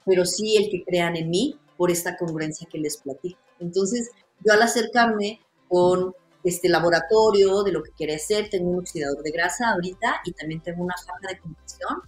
[0.05, 3.39] pero sí el que crean en mí por esta congruencia que les platico.
[3.59, 4.11] Entonces,
[4.45, 6.13] yo al acercarme con
[6.43, 10.61] este laboratorio de lo que quiere hacer, tengo un oxidador de grasa ahorita y también
[10.61, 12.01] tengo una faja de compresión.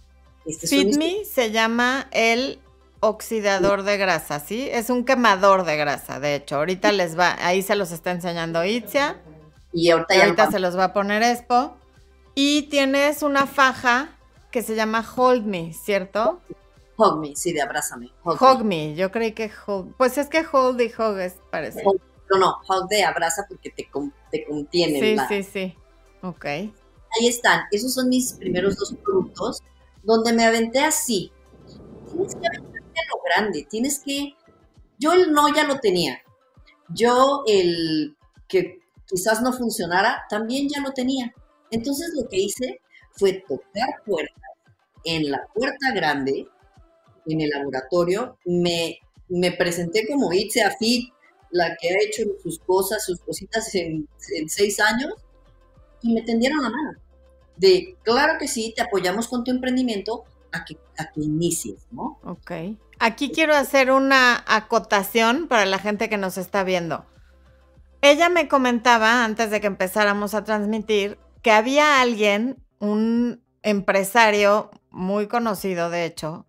[0.46, 2.60] Este FitMe se llama el
[3.08, 4.68] oxidador de grasa, ¿sí?
[4.70, 6.56] Es un quemador de grasa, de hecho.
[6.56, 9.20] Ahorita les va, ahí se los está enseñando Itzia.
[9.72, 11.76] Y ahorita, ahorita se los va a poner Expo.
[12.34, 14.16] Y tienes una faja
[14.50, 16.40] que se llama Hold Me, ¿cierto?
[16.96, 18.12] Hug me, sí, de abrázame.
[18.24, 18.94] Hug, me.
[18.94, 19.94] yo creí que hold.
[19.96, 21.82] Pues es que hold y hug es parece.
[21.82, 23.88] no, no, hug de abraza porque te,
[24.30, 25.00] te contiene.
[25.00, 25.76] Sí, sí, sí.
[26.22, 26.44] Ok.
[26.44, 27.62] Ahí están.
[27.70, 29.60] Esos son mis primeros dos productos
[30.02, 31.32] donde me aventé así.
[32.10, 32.46] Tienes que
[33.08, 33.66] lo grande.
[33.68, 34.34] Tienes que.
[34.98, 36.22] Yo el no ya lo tenía.
[36.88, 38.16] Yo el
[38.48, 41.34] que quizás no funcionara también ya lo tenía.
[41.70, 42.80] Entonces lo que hice
[43.12, 44.42] fue tocar puertas
[45.04, 46.48] en la puerta grande
[47.26, 51.12] en el laboratorio, me, me presenté como Itzia Fit,
[51.50, 54.08] la que ha hecho sus cosas, sus cositas en,
[54.48, 55.14] seis años,
[56.02, 56.98] y me tendieron la mano.
[57.56, 62.18] De, claro que sí, te apoyamos con tu emprendimiento a que, a que inicies, ¿no?
[62.24, 62.50] Ok.
[63.06, 67.04] Aquí quiero hacer una acotación para la gente que nos está viendo.
[68.00, 75.26] Ella me comentaba antes de que empezáramos a transmitir que había alguien, un empresario muy
[75.26, 76.46] conocido de hecho,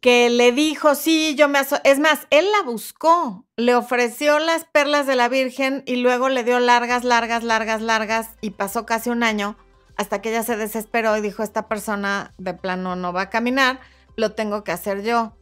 [0.00, 1.60] que le dijo, sí, yo me...
[1.84, 6.42] Es más, él la buscó, le ofreció las perlas de la Virgen y luego le
[6.42, 9.56] dio largas, largas, largas, largas y pasó casi un año
[9.96, 13.78] hasta que ella se desesperó y dijo, esta persona de plano no va a caminar,
[14.16, 15.36] lo tengo que hacer yo.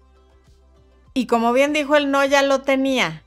[1.19, 3.25] Y como bien dijo él, no ya lo tenía.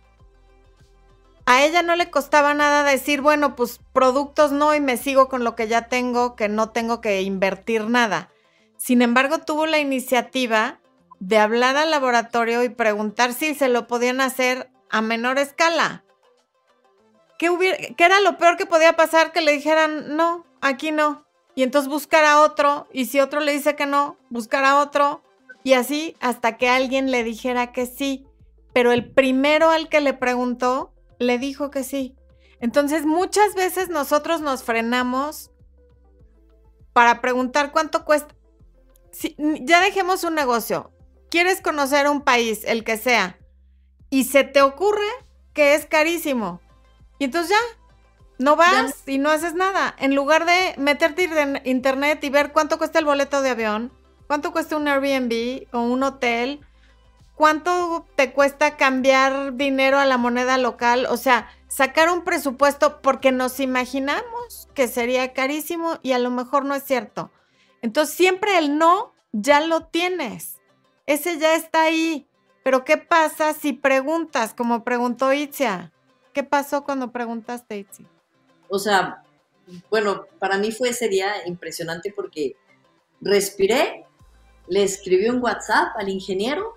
[1.45, 5.43] A ella no le costaba nada decir, bueno, pues productos no y me sigo con
[5.43, 8.31] lo que ya tengo, que no tengo que invertir nada.
[8.77, 10.79] Sin embargo, tuvo la iniciativa
[11.19, 16.05] de hablar al laboratorio y preguntar si se lo podían hacer a menor escala.
[17.37, 19.33] ¿Qué, hubiera, ¿Qué era lo peor que podía pasar?
[19.33, 21.25] Que le dijeran, no, aquí no.
[21.55, 22.87] Y entonces buscar a otro.
[22.93, 25.21] Y si otro le dice que no, buscar a otro.
[25.63, 28.25] Y así hasta que alguien le dijera que sí.
[28.73, 32.15] Pero el primero al que le preguntó, le dijo que sí.
[32.59, 35.51] Entonces muchas veces nosotros nos frenamos
[36.93, 38.35] para preguntar cuánto cuesta
[39.37, 40.91] ya dejemos un negocio.
[41.29, 43.37] Quieres conocer un país, el que sea,
[44.09, 45.07] y se te ocurre
[45.53, 46.61] que es carísimo.
[47.19, 47.79] Y entonces ya,
[48.39, 49.95] no vas y no haces nada.
[49.99, 53.93] En lugar de meterte en internet y ver cuánto cuesta el boleto de avión,
[54.31, 56.61] cuánto cuesta un Airbnb o un hotel,
[57.35, 63.33] cuánto te cuesta cambiar dinero a la moneda local, o sea, sacar un presupuesto porque
[63.33, 67.29] nos imaginamos que sería carísimo y a lo mejor no es cierto.
[67.81, 70.61] Entonces siempre el no ya lo tienes.
[71.07, 72.25] Ese ya está ahí.
[72.63, 75.91] Pero ¿qué pasa si preguntas, como preguntó Itzia?
[76.31, 78.05] ¿Qué pasó cuando preguntaste, Itzia?
[78.69, 79.23] O sea,
[79.89, 82.55] bueno, para mí fue ese día impresionante porque
[83.19, 84.05] respiré,
[84.67, 86.75] le escribí un WhatsApp al ingeniero,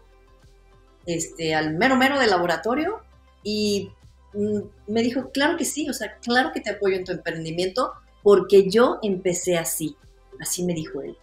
[1.07, 3.01] este, al mero mero del laboratorio
[3.43, 3.91] y
[4.33, 7.93] mm, me dijo, claro que sí, o sea, claro que te apoyo en tu emprendimiento
[8.23, 9.97] porque yo empecé así.
[10.41, 11.17] Así me dijo él.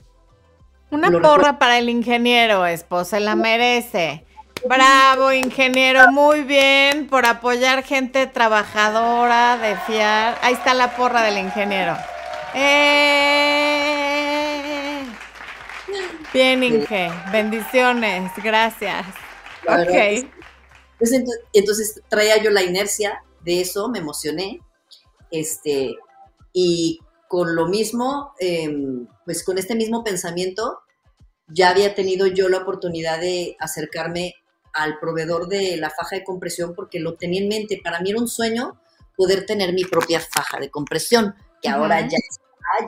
[0.91, 4.25] Una porra para el ingeniero, esposa, la merece.
[4.67, 10.37] Bravo, ingeniero, muy bien por apoyar gente trabajadora, de fiar.
[10.41, 11.97] Ahí está la porra del ingeniero.
[12.53, 13.70] ¡Eh!
[16.33, 19.05] Bien, Inge, bendiciones, gracias.
[19.67, 20.27] ok.
[20.97, 21.11] Pues
[21.53, 24.59] entonces, traía yo la inercia de eso, me emocioné,
[25.31, 25.95] este,
[26.53, 30.79] y con lo mismo, em, pues con este mismo pensamiento,
[31.47, 34.35] ya había tenido yo la oportunidad de acercarme
[34.73, 37.79] al proveedor de la faja de compresión porque lo tenía en mente.
[37.83, 38.79] Para mí era un sueño
[39.15, 42.17] poder tener mi propia faja de compresión, que ahora ya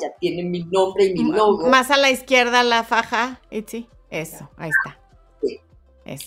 [0.01, 1.67] ya tiene mi nombre y mi logo.
[1.67, 3.87] Más a la izquierda la faja, Itzi.
[4.09, 4.99] Eso, ahí está.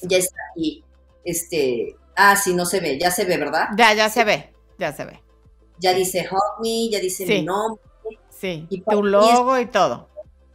[0.02, 0.40] Ya está.
[0.56, 0.82] Y
[1.24, 3.68] este, ah, sí, no se ve, ya se ve, ¿verdad?
[3.76, 5.22] Ya, ya se ve, ya se ve.
[5.78, 7.80] Ya dice Help Me, ya dice mi nombre.
[8.30, 10.09] Sí, y tu logo y todo.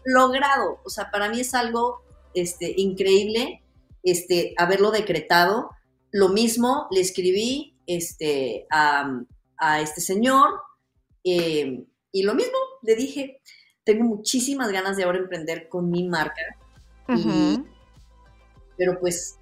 [0.04, 2.01] Logrado, o sea, para mí es algo
[2.34, 3.63] este, increíble
[4.04, 5.69] este, haberlo decretado.
[6.12, 9.23] Lo mismo le escribí este, a,
[9.80, 10.49] este señor
[11.23, 13.41] eh, y lo mismo le dije,
[13.84, 16.41] tengo muchísimas ganas de ahora emprender con mi marca,
[18.78, 19.38] pero pues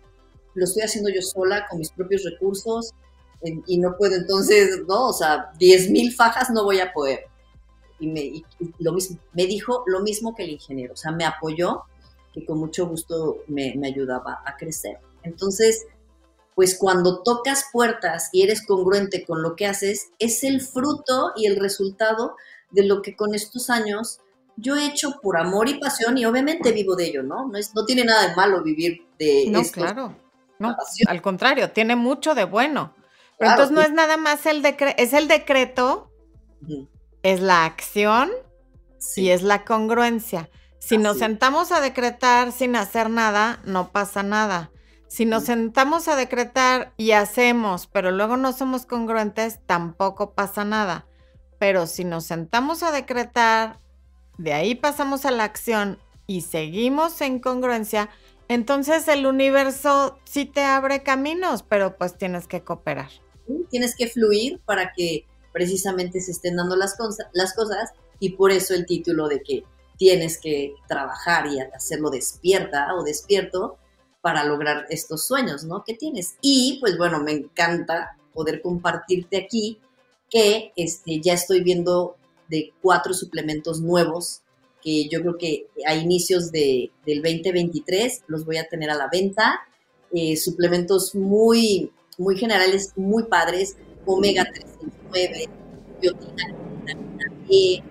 [0.56, 2.94] lo estoy haciendo yo sola con mis propios recursos
[3.42, 5.08] y no puedo entonces, ¿no?
[5.08, 7.26] O sea, 10 mil fajas no voy a poder.
[8.00, 8.44] Y, me,
[8.80, 11.84] lo mismo, me dijo lo mismo que el ingeniero, o sea, me apoyó
[12.34, 14.98] que con mucho gusto me, ayudaba a crecer.
[15.24, 15.86] Entonces,
[16.56, 21.48] pues cuando tocas puertas y eres congruente con lo que haces, es el fruto y
[21.48, 22.36] el resultado
[22.72, 24.20] de lo que con estos años
[24.56, 27.48] yo he hecho por amor y pasión y obviamente vivo de ello, ¿no?
[27.48, 30.16] No, es, no tiene nada de malo vivir de no, claro.
[30.60, 30.76] No,
[31.08, 32.94] al contrario, tiene mucho de bueno.
[33.38, 36.12] Pero entonces no es nada más el decreto, es el decreto,
[37.24, 38.30] es la acción
[39.16, 40.50] y es la congruencia.
[40.80, 44.72] Si nos sentamos a decretar sin hacer nada, no pasa nada.
[45.08, 51.08] Si nos sentamos a decretar y hacemos, pero luego no somos congruentes, tampoco pasa nada.
[51.60, 53.80] Pero si nos sentamos a decretar,
[54.38, 58.10] de ahí pasamos a la acción y seguimos en congruencia,
[58.48, 63.10] entonces el universo sí te abre caminos, pero pues tienes que cooperar.
[63.70, 66.96] Tienes que fluir para que precisamente se estén dando las,
[67.34, 69.64] las cosas y por eso el título de que
[69.98, 73.78] tienes que trabajar y hacerlo despierta o despierto
[74.22, 75.84] para lograr estos sueños, ¿no?
[75.84, 76.36] Que tienes.
[76.42, 79.80] Y pues bueno, me encanta poder compartirte aquí
[80.30, 82.18] que este, ya estoy viendo
[82.50, 84.42] de cuatro suplementos nuevos
[84.82, 89.10] que yo creo que a inicios de, del 2023 los voy a tener a la
[89.12, 89.62] venta.
[90.12, 94.66] Eh, suplementos muy, muy generales, muy padres, omega 3
[95.12, 95.50] 9,
[96.02, 96.44] biotina,
[96.86, 97.84] vitamina E,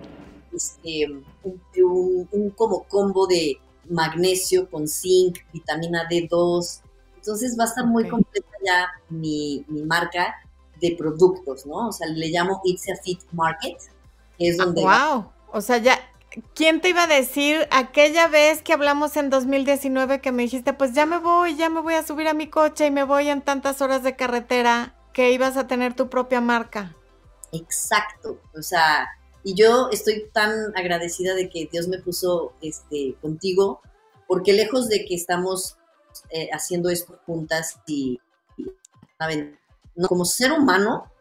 [0.53, 1.07] este,
[1.43, 3.57] un, como combo de
[3.89, 6.81] magnesio con zinc, vitamina D2.
[7.15, 10.35] Entonces va a estar muy completa ya mi, marca
[10.79, 11.89] de productos, ¿no?
[11.89, 13.77] O sea, le llamo It's a Fit Market,
[14.37, 14.81] es donde...
[14.81, 15.31] ¡Wow!
[15.51, 15.99] O sea, ya,
[16.53, 20.93] ¿quién te iba a decir aquella vez que hablamos en 2019 que me dijiste, pues
[20.93, 23.41] ya me voy, ya me voy a subir a mi coche y me voy en
[23.41, 26.95] tantas horas de carretera, que ibas a tener tu propia marca?
[27.51, 29.07] Exacto, o sea,
[29.43, 33.81] y yo estoy tan agradecida de que Dios me puso este, contigo,
[34.27, 35.77] porque lejos de que estamos
[36.29, 38.19] eh, haciendo esto juntas y,
[40.07, 41.11] como ser humano,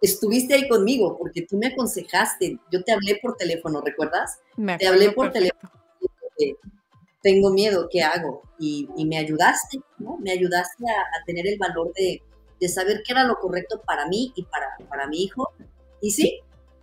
[0.00, 4.38] estuviste ahí conmigo, porque tú me aconsejaste, yo te hablé por teléfono, ¿recuerdas?
[4.78, 5.72] te hablé por teléfono.
[7.20, 8.42] Tengo miedo, ¿qué hago?
[8.60, 10.18] Y, me ayudaste, ¿no?
[10.18, 12.22] Me ayudaste a, tener el valor de,
[12.60, 15.50] de, saber qué era lo correcto para mí y para, para mi hijo.
[16.00, 16.40] Y sí,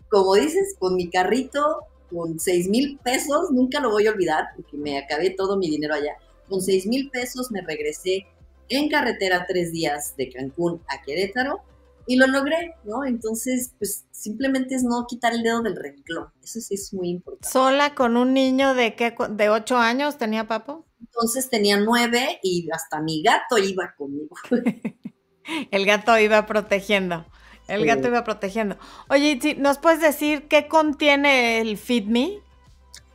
[0.09, 4.77] como dices, con mi carrito con 6 mil pesos, nunca lo voy a olvidar, porque
[4.77, 6.15] me acabé todo mi dinero allá.
[6.47, 8.25] Con 6 mil pesos me regresé
[8.69, 11.61] en carretera tres días de Cancún a Querétaro
[12.07, 13.03] y lo logré, ¿no?
[13.05, 16.27] Entonces, pues simplemente es no quitar el dedo del renglón.
[16.43, 17.47] Eso sí es muy importante.
[17.49, 20.85] ¿Sola con un niño de qué, de ocho años tenía Papo?
[20.99, 24.35] Entonces tenía nueve y hasta mi gato iba conmigo.
[25.71, 27.25] el gato iba protegiendo.
[27.67, 28.77] El gato iba protegiendo.
[29.09, 32.39] Oye, ¿nos puedes decir qué contiene el Feed Me?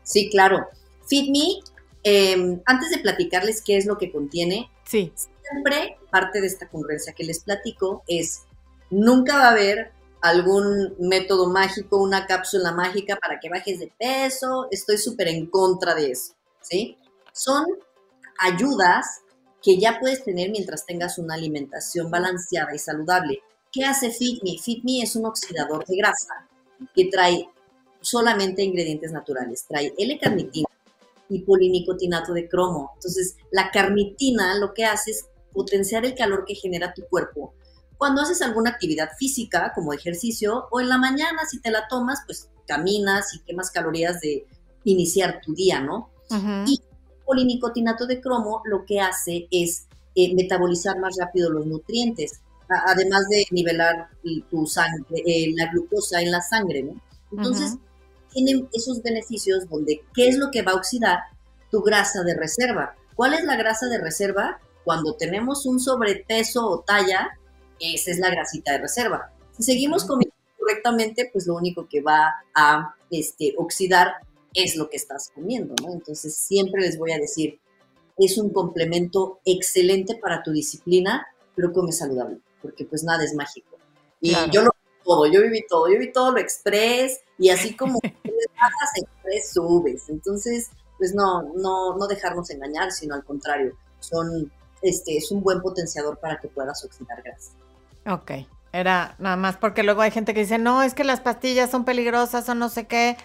[0.02, 0.66] Sí, claro.
[1.08, 1.60] Feed Me,
[2.02, 5.12] em, antes de platicarles qué es lo que contiene, sí.
[5.50, 8.44] Siempre parte de esta congruencia que les platico es
[8.90, 14.66] Nunca va a haber algún método mágico, una cápsula mágica para que bajes de peso.
[14.70, 16.98] Estoy súper en contra de eso, ¿sí?
[17.32, 17.64] Son
[18.38, 19.20] ayudas
[19.62, 23.38] que ya puedes tener mientras tengas una alimentación balanceada y saludable.
[23.70, 24.58] ¿Qué hace FitMe?
[24.58, 26.48] FitMe es un oxidador de grasa
[26.94, 27.48] que trae
[28.00, 29.64] solamente ingredientes naturales.
[29.68, 30.66] Trae L-carnitina
[31.28, 32.90] y polinicotinato de cromo.
[32.96, 37.54] Entonces, la carnitina lo que hace es potenciar el calor que genera tu cuerpo
[38.00, 42.20] cuando haces alguna actividad física, como ejercicio, o en la mañana, si te la tomas,
[42.24, 44.46] pues caminas y quemas calorías de
[44.84, 46.08] iniciar tu día, ¿no?
[46.66, 52.40] Y el polinicotinato de cromo lo que hace es eh, metabolizar más rápido los nutrientes,
[52.70, 54.08] además de nivelar
[54.48, 56.98] tu sangre, eh, la glucosa en la sangre, ¿no?
[57.32, 57.76] Entonces,
[58.32, 61.18] tienen esos beneficios donde, ¿qué es lo que va a oxidar?
[61.70, 62.94] Tu grasa de reserva.
[63.14, 64.58] ¿Cuál es la grasa de reserva?
[64.84, 67.38] Cuando tenemos un sobrepeso o talla,
[67.78, 69.32] esa es la grasita de reserva.
[69.52, 74.14] Si seguimos comiendo correctamente, pues lo único que va a este, oxidar
[74.54, 75.92] es lo que estás comiendo, ¿no?
[75.92, 77.60] Entonces siempre les voy a decir,
[78.18, 83.78] es un complemento excelente para tu disciplina, pero come saludable, porque pues nada es mágico.
[84.20, 84.70] Y yo lo
[85.04, 90.08] todo, yo viví todo, yo viví todo lo express y así como bajas express subes.
[90.08, 94.52] Entonces, pues no, no, no dejarnos engañar, sino al contrario, son,
[94.82, 97.52] este, es un buen potenciador para que puedas oxidar grasa.
[98.06, 101.70] Ok, era nada más porque luego hay gente que dice, no, es que las pastillas
[101.70, 103.16] son peligrosas o no sé qué.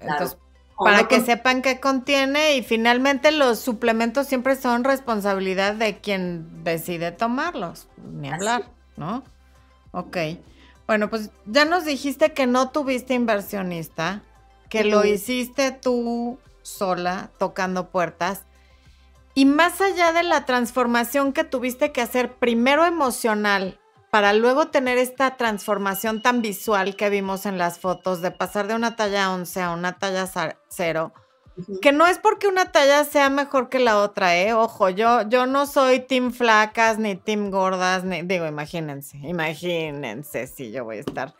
[0.00, 0.38] Entonces,
[0.78, 7.12] para que sepan qué contiene y finalmente los suplementos siempre son responsabilidad de quien decide
[7.12, 9.22] tomarlos, ni hablar, ¿no?
[9.92, 10.16] Ok.
[10.86, 14.22] Bueno, pues ya nos dijiste que no tuviste inversionista,
[14.68, 18.42] que lo hiciste tú sola, tocando puertas.
[19.34, 23.80] Y más allá de la transformación que tuviste que hacer primero emocional
[24.14, 28.76] para luego tener esta transformación tan visual que vimos en las fotos de pasar de
[28.76, 30.30] una talla 11 a una talla
[30.68, 31.12] 0,
[31.82, 34.52] que no es porque una talla sea mejor que la otra, ¿eh?
[34.54, 40.70] Ojo, yo, yo no soy team flacas ni team gordas, ni, digo, imagínense, imagínense si
[40.70, 41.34] yo voy a estar,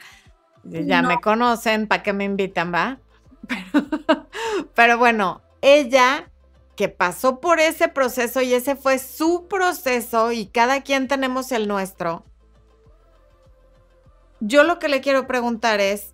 [0.64, 2.98] ya me conocen, ¿para qué me invitan, va?
[4.74, 6.28] pero bueno, ella
[6.76, 11.68] que pasó por ese proceso y ese fue su proceso y cada quien tenemos el
[11.68, 12.24] nuestro.
[14.40, 16.12] Yo lo que le quiero preguntar es,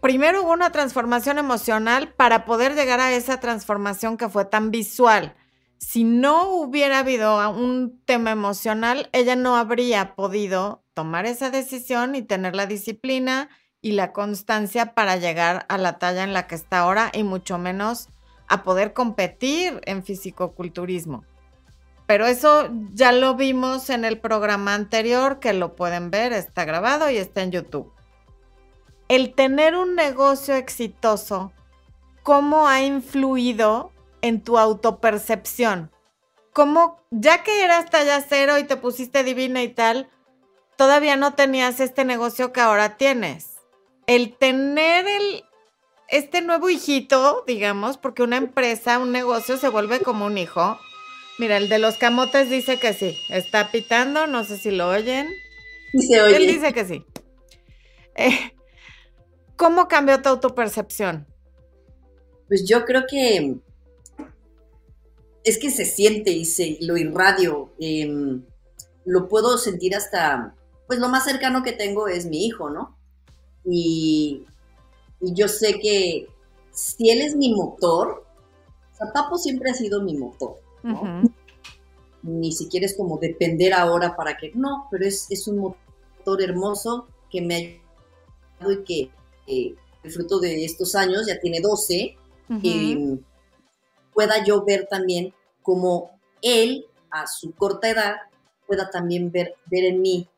[0.00, 5.34] primero hubo una transformación emocional para poder llegar a esa transformación que fue tan visual.
[5.78, 12.22] Si no hubiera habido un tema emocional, ella no habría podido tomar esa decisión y
[12.22, 13.48] tener la disciplina
[13.80, 17.56] y la constancia para llegar a la talla en la que está ahora y mucho
[17.56, 18.08] menos
[18.50, 21.24] a poder competir en fisicoculturismo.
[22.06, 27.08] Pero eso ya lo vimos en el programa anterior, que lo pueden ver, está grabado
[27.08, 27.92] y está en YouTube.
[29.08, 31.52] El tener un negocio exitoso,
[32.24, 35.92] ¿cómo ha influido en tu autopercepción?
[36.52, 40.10] ¿Cómo, ya que eras talla cero y te pusiste divina y tal,
[40.76, 43.58] todavía no tenías este negocio que ahora tienes?
[44.08, 45.44] El tener el,
[46.10, 50.78] este nuevo hijito, digamos, porque una empresa, un negocio se vuelve como un hijo.
[51.38, 53.16] Mira, el de los camotes dice que sí.
[53.28, 55.28] Está pitando, no sé si lo oyen.
[55.92, 56.36] Sí se oye.
[56.36, 57.04] Él dice que sí.
[58.16, 58.52] Eh,
[59.56, 61.26] ¿Cómo cambió tu autopercepción?
[62.48, 63.56] Pues yo creo que
[65.44, 67.72] es que se siente y se lo irradio.
[67.78, 68.42] Em,
[69.04, 70.54] lo puedo sentir hasta,
[70.86, 72.98] pues lo más cercano que tengo es mi hijo, ¿no?
[73.64, 74.44] Y
[75.20, 76.28] y yo sé que
[76.72, 78.24] si él es mi motor,
[79.30, 81.22] o siempre ha sido mi motor, ¿no?
[82.22, 87.06] Ni siquiera es como depender ahora para que, no, pero es, es un motor hermoso
[87.30, 89.10] que me ha ayudado y que
[90.02, 92.16] el fruto de estos años, ya tiene 12,
[92.62, 93.18] y
[94.12, 96.10] pueda yo ver también como
[96.42, 98.16] él, a su corta edad,
[98.66, 100.28] pueda también ver, ver en mí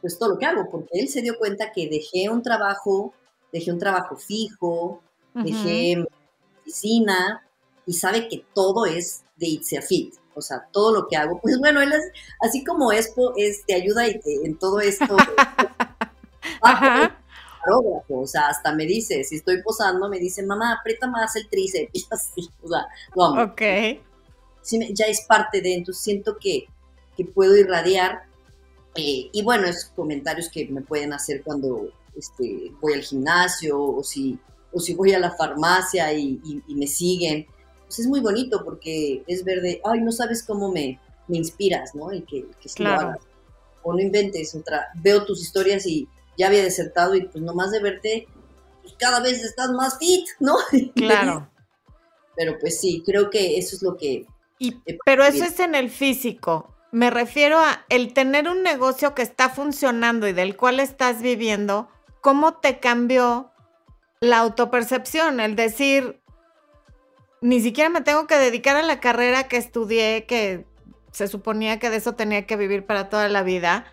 [0.00, 3.12] pues todo lo que hago, porque él se dio cuenta que dejé un trabajo
[3.52, 5.02] dejé un trabajo fijo,
[5.34, 6.06] dejé mi
[6.60, 7.46] oficina
[7.86, 10.14] y sabe que todo es de Itzia Fit.
[10.34, 12.04] O sea, todo lo que hago, pues bueno, él es,
[12.40, 15.16] así como Expo es, te ayuda y en todo esto.
[18.08, 21.90] o sea, hasta me dice, si estoy posando, me dice, mamá, aprieta más el tríceps,
[21.92, 23.50] y así, o sea, vamos.
[23.50, 23.62] Ok.
[24.62, 26.66] Sí, ya es parte de, entonces siento que,
[27.16, 28.24] que puedo irradiar,
[28.94, 34.02] eh, y bueno, es comentarios que me pueden hacer cuando este, voy al gimnasio, o
[34.02, 34.38] si,
[34.72, 37.46] o si voy a la farmacia y, me siguen,
[37.86, 41.94] pues es muy bonito porque es ver de, ay, no sabes cómo me, me inspiras,
[41.94, 42.12] ¿no?
[42.12, 43.02] Y que, que claro.
[43.02, 43.24] lo hagas.
[43.82, 46.06] O no inventes otra, veo tus historias y
[46.36, 48.26] ya había desertado y pues nomás de verte,
[48.82, 50.56] pues cada vez estás más fit, ¿no?
[50.94, 51.50] Claro.
[52.36, 54.26] Pero pues sí, creo que eso es lo que...
[55.04, 56.74] pero eso es en el físico.
[56.92, 61.88] Me refiero a el tener un negocio que está funcionando y del cual estás viviendo,
[62.20, 63.50] ¿cómo te cambió
[64.20, 65.40] la autopercepción?
[65.40, 66.22] El decir,
[67.40, 70.66] ni siquiera me tengo que dedicar a la carrera que estudié, que
[71.12, 73.86] se suponía que de eso tenía que vivir para toda la vida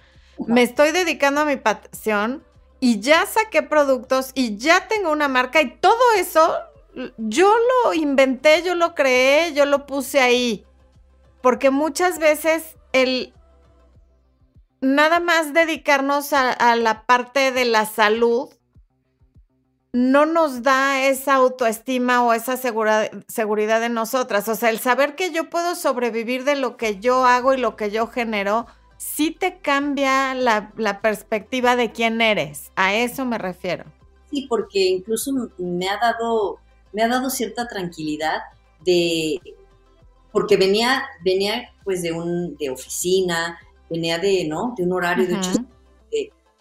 [0.45, 2.43] me estoy dedicando a mi pasión
[2.79, 6.55] y ya saqué productos y ya tengo una marca y todo eso
[7.17, 7.53] yo
[7.83, 10.65] lo inventé, yo lo creé, yo lo puse ahí.
[11.41, 13.33] Porque muchas veces el
[14.81, 18.49] nada más dedicarnos a, la parte de la salud
[19.93, 24.47] no nos da esa autoestima o esa seguridad, en nosotras.
[24.47, 27.75] O sea, el saber que yo puedo sobrevivir de lo que yo hago y lo
[27.75, 28.67] que yo genero,
[28.97, 32.71] sí te cambia la, perspectiva de quién eres.
[32.75, 33.85] A eso me refiero.
[34.29, 36.59] Sí, porque incluso me ha dado,
[36.91, 38.41] me ha dado cierta tranquilidad
[38.85, 39.41] de,
[40.31, 43.57] porque venía, venía pues de un, de oficina,
[43.89, 44.73] venía de, ¿no?
[44.77, 45.37] De un horario de,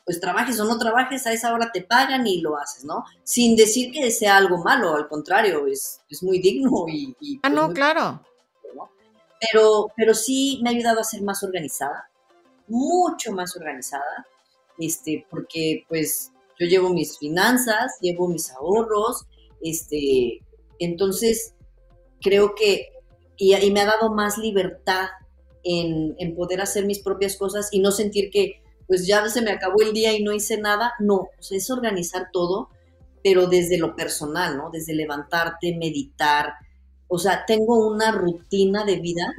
[0.05, 3.05] pues trabajes o no trabajes, a esa hora te pagan y lo haces, ¿no?
[3.25, 7.41] Sin decir que sea algo malo, al contrario, es, es muy digno y...
[7.43, 8.23] ah, no, pues, claro.
[9.41, 12.09] Pero, pero sí me ha ayudado a ser más organizada,
[12.69, 14.27] mucho más organizada,
[14.79, 19.27] este, porque pues yo llevo mis finanzas, llevo mis ahorros,
[19.61, 20.41] este,
[20.79, 21.55] entonces
[22.21, 22.93] creo que,
[23.37, 25.09] y, me ha dado más libertad
[25.67, 29.51] en, en, poder hacer mis propias cosas y no sentir que pues ya se me
[29.51, 32.71] acabó el día y no hice nada, no, es organizar todo,
[33.23, 34.71] pero desde lo personal, ¿no?
[34.71, 36.53] Desde levantarte, meditar,
[37.09, 39.35] o sea, tengo una rutina de vida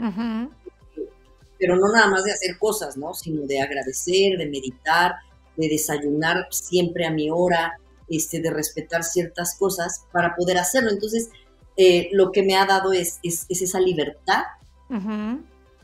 [1.59, 3.13] pero no nada más de hacer cosas, ¿no?
[3.13, 5.15] Sino de agradecer, de meditar,
[5.55, 10.91] de desayunar siempre a mi hora, este, de respetar ciertas cosas para poder hacerlo.
[10.91, 11.29] Entonces,
[11.75, 14.43] eh, lo que me ha dado es, es, esa libertad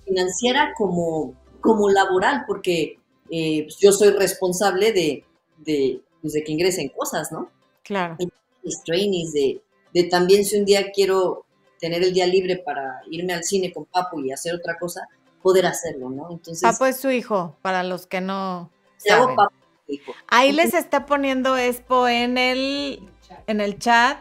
[0.05, 2.99] financiera como, como laboral, porque
[3.29, 5.25] eh, pues, yo soy responsable de,
[5.57, 7.49] de, pues, de, que ingresen cosas, ¿no?
[7.83, 8.17] Claro.
[8.63, 9.61] Mis trainings, de,
[9.93, 11.45] de también si un día quiero
[11.79, 15.07] tener el día libre para irme al cine con Papo y hacer otra cosa,
[15.41, 16.31] poder hacerlo, ¿no?
[16.31, 16.61] Entonces.
[16.61, 18.71] Papo es su hijo, para los que no.
[18.97, 19.35] Saben.
[19.35, 19.53] Papo,
[19.87, 20.13] hijo.
[20.27, 23.01] Ahí les está poniendo Expo en el,
[23.47, 24.17] en el chat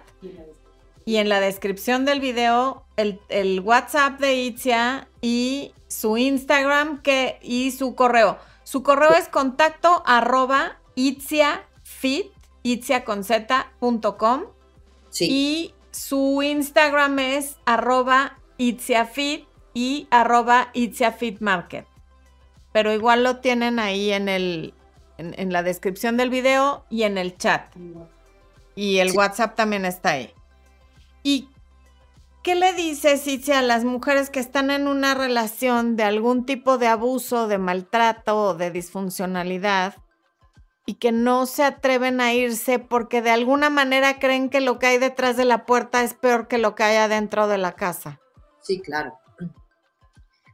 [1.05, 7.39] y en la descripción del video el, el WhatsApp de Itzia y su Instagram que,
[7.41, 8.39] y su correo.
[8.65, 13.25] Su correo es contacto arroba itziafit, itzia con
[15.11, 15.29] Sí.
[15.31, 20.73] Y su Instagram es arroba itziafit y arroba
[21.41, 21.87] Market.
[22.73, 24.75] Pero igual lo tienen ahí en, el,
[25.19, 27.75] en, la descripción del video y en el chat.
[28.75, 30.33] Y el WhatsApp también está ahí.
[31.23, 31.49] ¿Y
[32.43, 36.79] qué le dices, Itzia, a las mujeres que están en una relación de algún tipo
[36.79, 39.95] de abuso, de maltrato o de disfuncionalidad
[40.85, 44.87] y que no se atreven a irse porque de alguna manera creen que lo que
[44.87, 48.21] hay detrás de la puerta es peor que lo que hay adentro de la casa?
[48.61, 49.19] Sí, claro.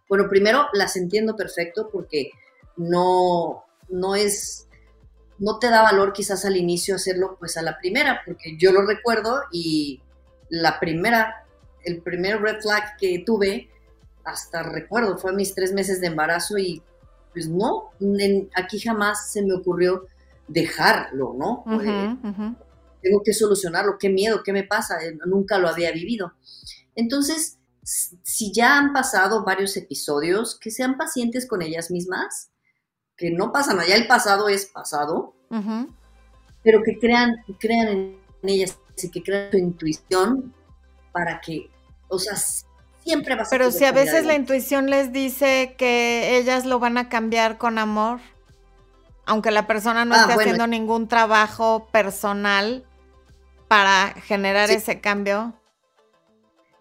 [0.09, 2.30] Bueno, primero las entiendo perfecto porque
[2.76, 4.68] no, no es,
[5.39, 8.86] no te da valor quizás al inicio hacerlo pues a la primera, porque yo lo
[8.86, 10.03] recuerdo y
[10.49, 11.47] la primera,
[11.89, 13.70] el primer red flag que tuve,
[14.24, 16.82] hasta recuerdo, fue a mis tres meses de embarazo y
[17.32, 17.91] pues no,
[18.55, 20.07] aquí jamás se me ocurrió
[20.47, 21.64] dejarlo, ¿no?
[23.01, 26.32] Tengo que solucionarlo, qué miedo, qué me pasa, nunca lo había vivido.
[26.95, 32.51] Entonces, si ya han pasado varios episodios, que sean pacientes con ellas mismas,
[33.16, 35.34] que no pasan allá, el pasado es pasado,
[36.62, 40.53] pero que crean, crean en ellas y que crean su intuición
[41.12, 41.70] para que,
[42.09, 42.35] o sea,
[43.05, 43.59] siempre va a ser.
[43.59, 47.79] Pero si a veces la intuición les dice que ellas lo van a cambiar con
[47.79, 48.21] amor,
[49.27, 52.85] aunque la persona no ah, esté haciendo ningún trabajo personal,
[53.69, 55.55] para generar ese cambio?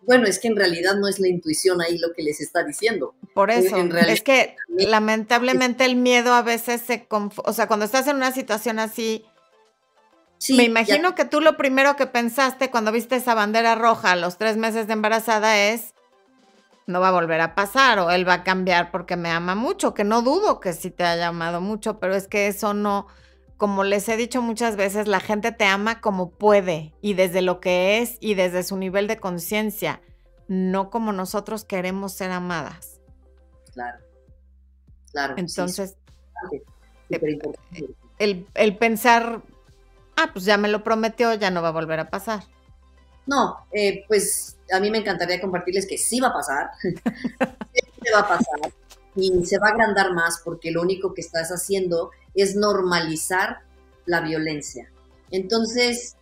[0.02, 3.14] Bueno, es que en realidad no es la intuición ahí lo que les está diciendo.
[3.34, 7.06] Por eso, es que lamentablemente el miedo a veces se...
[7.10, 9.26] O sea, cuando estás en una situación así,
[10.50, 14.38] me imagino que tú lo primero que pensaste cuando viste esa bandera roja a los
[14.38, 15.94] tres meses de embarazada es,
[16.86, 19.94] no va a volver a pasar o él va a cambiar porque me ama mucho,
[19.94, 23.08] que no dudo que sí te haya amado mucho, pero es que eso no,
[23.58, 27.60] como les he dicho muchas veces, la gente te ama como puede y desde lo
[27.60, 30.02] que es y desde su nivel de conciencia,
[30.48, 33.02] no como nosotros queremos ser amadas.
[33.74, 33.98] Claro,
[35.12, 35.34] claro.
[35.38, 35.98] Entonces,
[38.20, 39.42] el, el pensar,
[40.18, 42.44] ah, pues ya me lo prometió, ya no va a volver a pasar.
[43.26, 48.20] No, eh, pues a mí me encantaría compartirles que sí va a pasar, sí va
[48.20, 48.74] a pasar
[49.16, 53.60] y se va a agrandar más porque lo único que estás haciendo es normalizar
[54.06, 54.92] la violencia.
[55.32, 56.16] Entonces,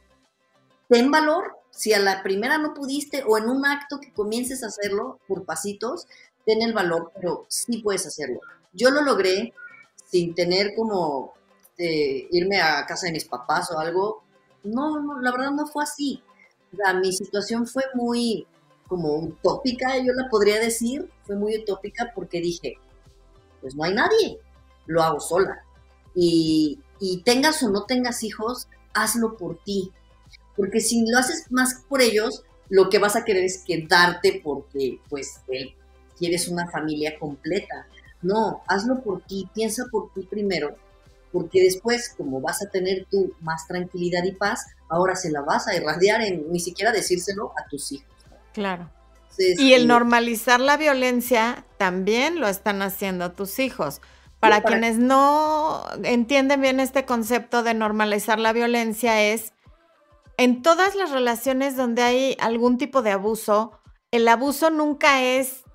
[0.90, 4.68] ten valor, si a la primera no pudiste o en un acto que comiences a
[4.68, 6.08] hacerlo por pasitos,
[6.46, 8.40] ten el valor, pero sí puedes hacerlo.
[8.72, 9.54] Yo lo logré
[10.10, 11.34] sin tener como
[11.78, 14.24] eh, irme a casa de mis papás o algo.
[14.64, 16.24] No, no, la verdad no fue así
[17.02, 18.46] mi situación fue muy
[18.88, 22.78] como utópica, yo la podría decir, fue muy utópica porque dije,
[23.62, 24.40] pues no hay nadie,
[24.86, 25.64] lo hago sola.
[26.14, 29.92] Y, y tengas o no tengas hijos, hazlo por ti.
[30.56, 35.00] Porque si lo haces más por ellos, lo que vas a querer es quedarte porque
[35.10, 35.42] pues
[36.18, 37.88] quieres una familia completa.
[38.22, 40.78] No, hazlo por ti, piensa por ti primero
[41.36, 45.68] porque después, como vas a tener tú más tranquilidad y paz, ahora se la vas
[45.68, 48.08] a irradiar en ni siquiera decírselo a tus hijos.
[48.54, 48.90] Claro.
[49.38, 54.00] y el normalizar la violencia también lo están haciendo tus hijos.
[54.40, 59.52] Para, para quienes no entienden bien este concepto de normalizar la violencia es
[60.38, 63.78] en todas las relaciones donde hay algún tipo de abuso,
[64.12, 65.66] el abuso nunca es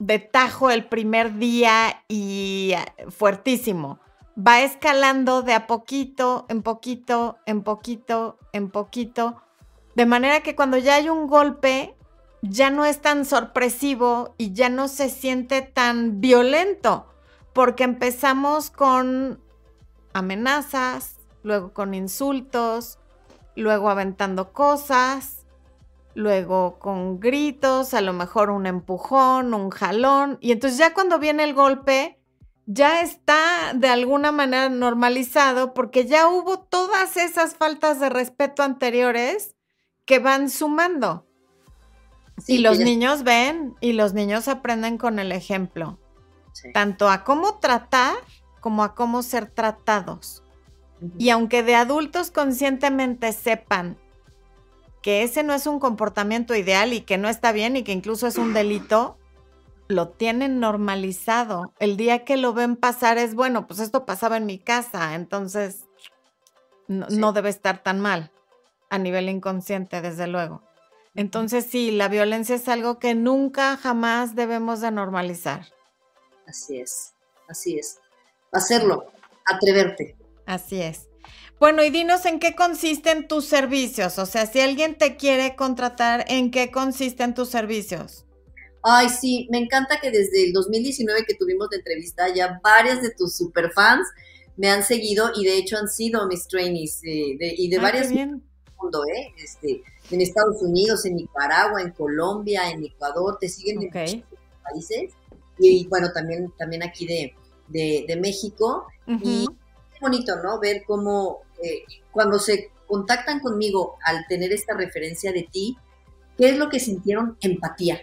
[0.00, 2.74] de tajo el primer día y
[3.10, 3.99] fuertísimo
[4.36, 9.42] va escalando de a poquito, en poquito, en poquito, en poquito,
[9.94, 11.96] de manera que cuando ya hay un golpe,
[12.42, 17.06] ya no es tan sorpresivo y ya no se siente tan violento,
[17.52, 19.40] porque empezamos con
[20.12, 22.98] amenazas, luego con insultos,
[23.56, 25.44] luego aventando cosas,
[26.14, 31.44] luego con gritos, a lo mejor un empujón, un jalón, y entonces ya cuando viene
[31.44, 32.19] el golpe,
[32.72, 39.56] ya está de alguna manera normalizado porque ya hubo todas esas faltas de respeto anteriores
[40.04, 41.26] que van sumando.
[42.46, 45.98] y los niños ven y los niños aprenden con el ejemplo,
[46.72, 48.14] tanto a cómo tratar
[48.60, 50.44] como a cómo ser tratados.
[51.18, 53.98] Y aunque de adultos conscientemente sepan
[55.02, 58.26] que ese no es un comportamiento ideal y que no está bien y que incluso
[58.26, 59.18] es un delito,
[59.90, 61.74] lo tienen normalizado.
[61.80, 65.84] El día que lo ven pasar es, bueno, pues esto pasaba en mi casa, entonces
[66.86, 68.30] no, debe estar tan mal
[68.88, 70.62] a nivel inconsciente, desde luego.
[71.14, 75.66] Entonces sí, la violencia es algo que nunca, jamás debemos de normalizar.
[76.46, 77.14] Así es,
[77.48, 77.98] así es.
[78.52, 79.12] Hacerlo,
[79.44, 80.16] atreverte.
[80.46, 81.08] Así es.
[81.58, 84.18] Bueno, y dinos en qué consisten tus servicios.
[84.18, 88.24] O sea, si alguien te quiere contratar, ¿en qué consisten tus servicios?
[88.82, 93.10] Ay, sí, me encanta que desde el 2019 que tuvimos la entrevista, ya varias de
[93.10, 94.08] tus superfans
[94.56, 98.28] me han seguido y de hecho han sido mis trainees eh, y de varios varias
[98.80, 99.32] mundo, ¿eh?
[99.36, 104.24] Este, en Estados Unidos, en Nicaragua, en Colombia, en Ecuador, te siguen de muchos
[104.62, 105.12] países
[105.58, 107.34] y, bueno, también, también aquí de,
[107.68, 108.86] de, México.
[109.06, 109.42] Y
[109.94, 110.58] es bonito, ¿no?
[110.58, 115.76] Ver cómo eh, cuando se contactan conmigo al tener esta referencia de ti,
[116.38, 117.36] ¿qué es lo que sintieron?
[117.42, 118.00] Empatía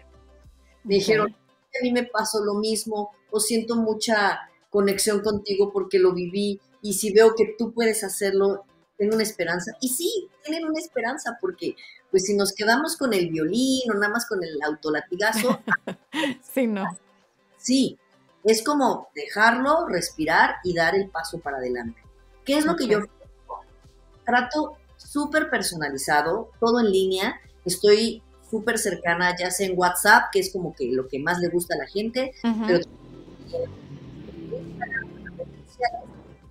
[0.88, 6.14] me dijeron, a mí me pasó lo mismo o siento mucha conexión contigo porque lo
[6.14, 8.64] viví y si veo que tú puedes hacerlo,
[8.98, 9.74] tengo una esperanza.
[9.82, 11.76] Y sí, tienen una esperanza porque
[12.10, 15.60] pues si nos quedamos con el violín o nada más con el autolatigazo.
[16.54, 16.86] sí, no.
[17.58, 18.00] Sí,
[18.44, 22.02] es como dejarlo, respirar y dar el paso para adelante.
[22.46, 23.00] ¿Qué es lo que yo
[24.26, 27.42] trato súper personalizado, todo en línea?
[27.66, 31.50] Estoy súper cercana, ya sea en WhatsApp, que es como que lo que más le
[31.50, 32.34] gusta a la gente,
[32.66, 32.80] pero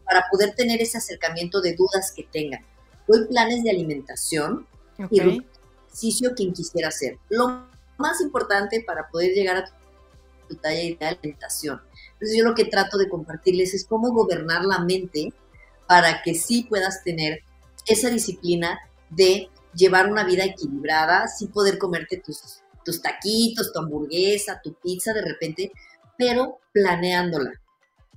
[0.05, 2.65] para poder tener ese acercamiento de dudas que tengan.
[3.09, 4.67] Doy planes de alimentación
[5.11, 7.19] y ejercicio quien quisiera hacer.
[7.29, 7.67] Lo
[7.99, 9.65] más importante para poder llegar a
[10.49, 11.81] tu talla de alimentación.
[12.13, 15.33] Entonces yo lo que trato de compartirles es cómo gobernar la mente
[15.87, 17.43] para que sí puedas tener
[17.87, 18.79] esa disciplina
[19.11, 25.13] de llevar una vida equilibrada, sí poder comerte tus, tus taquitos, tu hamburguesa, tu pizza
[25.13, 25.73] de repente,
[26.17, 27.53] pero planeándola.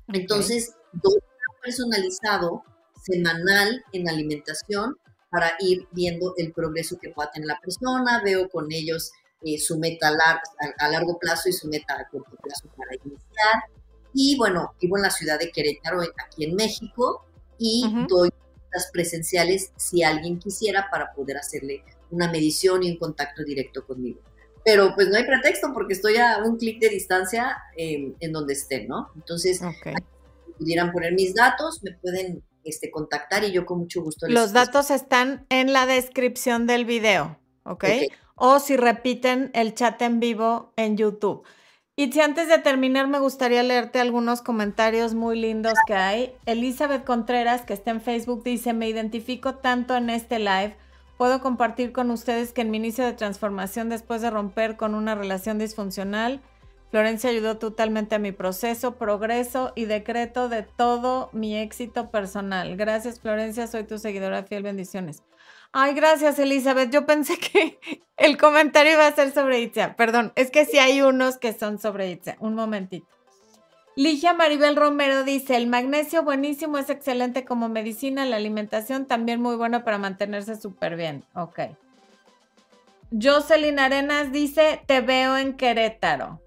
[0.07, 1.19] Entonces, doy
[1.61, 2.63] personalizado
[3.03, 4.97] semanal en alimentación
[5.29, 9.77] para ir viendo el progreso que pueda tener la persona, veo con ellos eh, su
[9.77, 13.63] meta a, largo plazo y su meta a corto plazo para iniciar.
[14.13, 17.25] Y bueno, vivo en la ciudad de Querétaro, aquí en México,
[17.57, 18.31] y doy
[18.91, 24.21] presenciales si alguien quisiera para poder hacerle una medición y un contacto directo conmigo.
[24.65, 28.87] Pero pues no hay pretexto porque estoy a un clic de distancia en donde estén,
[28.87, 29.09] ¿no?
[29.15, 34.27] Entonces, si pudieran poner mis datos, me pueden este, contactar y yo con mucho gusto
[34.27, 37.85] les Los datos están en la descripción del video, ¿ok?
[38.35, 41.43] O si repiten el chat en vivo en YouTube.
[41.99, 46.33] Y si antes de terminar me gustaría leerte algunos comentarios muy lindos que hay.
[46.45, 50.77] Elizabeth Contreras, que está en Facebook, dice, me identifico tanto en este live.
[51.17, 55.13] Puedo compartir con ustedes que en mi inicio de transformación después de romper con una
[55.13, 56.39] relación disfuncional,
[56.89, 62.77] Florencia ayudó totalmente a mi proceso, progreso y decreto de todo mi éxito personal.
[62.77, 65.21] Gracias Florencia, soy tu seguidora fiel, bendiciones.
[65.71, 66.91] Ay, gracias, Elizabeth.
[66.91, 67.79] Yo pensé que
[68.17, 69.95] el comentario iba a ser sobre Itzia.
[69.95, 72.37] Perdón, es que sí hay unos que son sobre Itzia.
[72.39, 73.07] Un momentito.
[73.95, 79.57] Ligia Maribel Romero dice, el magnesio buenísimo, es excelente como medicina, la alimentación también muy
[79.57, 81.25] buena para mantenerse súper bien.
[81.35, 81.59] Ok.
[83.11, 86.41] Jocelyn Arenas dice, te veo en Querétaro.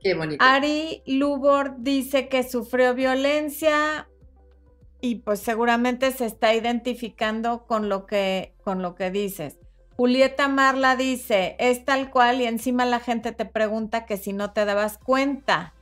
[0.00, 0.44] Qué bonito.
[0.44, 4.08] Ari Lubor dice que sufrió violencia,
[5.00, 9.56] y pues seguramente se está identificando con lo que, con lo que dices.
[9.96, 14.52] Julieta Marla dice, es tal cual y encima la gente te pregunta que si no
[14.52, 15.74] te dabas cuenta.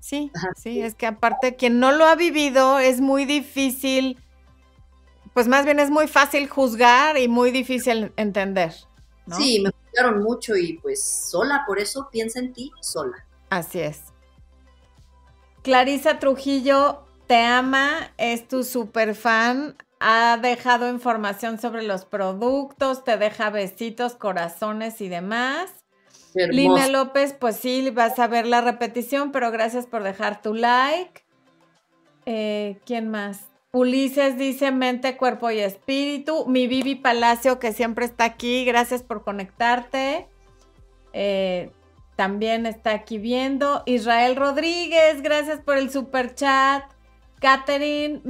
[0.00, 4.18] Sí, sí, es que aparte quien no lo ha vivido es muy difícil,
[5.32, 8.74] pues más bien es muy fácil juzgar y muy difícil entender.
[9.36, 13.26] Sí, me juzgaron mucho y pues sola, por eso piensa en ti sola.
[13.50, 14.02] Así es.
[15.62, 23.16] Clarisa Trujillo te ama, es tu super fan, ha dejado información sobre los productos, te
[23.16, 25.72] deja besitos, corazones y demás.
[26.34, 31.24] Lina López, pues sí, vas a ver la repetición, pero gracias por dejar tu like.
[32.26, 33.48] Eh, ¿Quién más?
[33.72, 36.46] Ulises dice mente, cuerpo y espíritu.
[36.46, 40.28] Mi Vivi Palacio, que siempre está aquí, gracias por conectarte.
[41.12, 41.70] Eh,
[42.16, 43.82] también está aquí viendo.
[43.86, 46.84] Israel Rodríguez, gracias por el super chat.
[47.44, 48.22] Catherine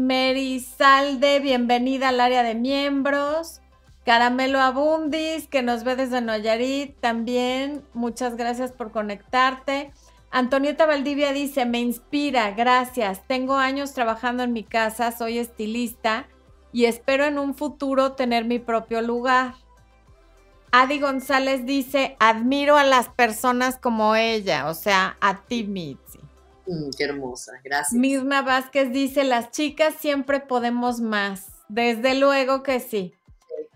[0.59, 3.61] Salde, bienvenida al área de miembros.
[4.05, 7.85] Caramelo Abundis, que nos ve desde Noyarit, también.
[7.95, 9.93] Muchas gracias por conectarte.
[10.33, 13.25] Antonieta Valdivia dice, me inspira, gracias.
[13.29, 16.27] Tengo años trabajando en mi casa, soy estilista
[16.73, 19.55] y espero en un futuro tener mi propio lugar.
[20.73, 26.24] Adi González dice, admiro a las personas como ella, o sea, a ti, Mitzi.
[26.67, 27.93] Mm, qué hermosa, gracias.
[27.93, 31.47] Misma Vázquez dice, las chicas siempre podemos más.
[31.69, 33.15] Desde luego que sí.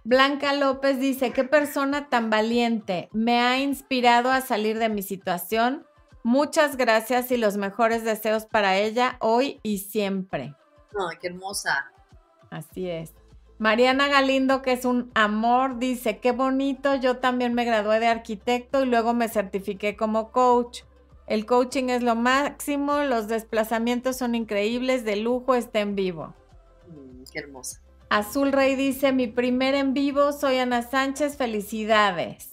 [0.04, 3.08] Blanca López dice, qué persona tan valiente.
[3.12, 5.86] Me ha inspirado a salir de mi situación.
[6.22, 10.54] Muchas gracias y los mejores deseos para ella hoy y siempre.
[10.98, 11.90] Ay, qué hermosa.
[12.50, 13.12] Así es.
[13.58, 18.84] Mariana Galindo, que es un amor, dice, qué bonito, yo también me gradué de arquitecto
[18.84, 20.82] y luego me certifiqué como coach.
[21.28, 26.34] El coaching es lo máximo, los desplazamientos son increíbles, de lujo, está en vivo.
[26.88, 27.82] Mm, qué hermosa.
[28.08, 32.48] Azul Rey dice, mi primer en vivo, soy Ana Sánchez, felicidades.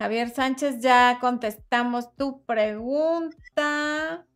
[0.00, 4.26] Javier Sánchez, ya contestamos tu pregunta.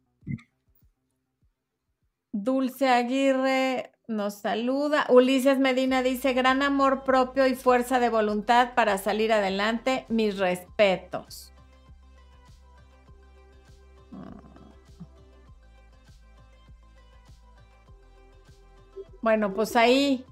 [2.30, 5.06] Dulce Aguirre nos saluda.
[5.08, 10.06] Ulises Medina dice, gran amor propio y fuerza de voluntad para salir adelante.
[10.08, 11.52] Mis respetos.
[19.28, 20.24] Bueno, pues ahí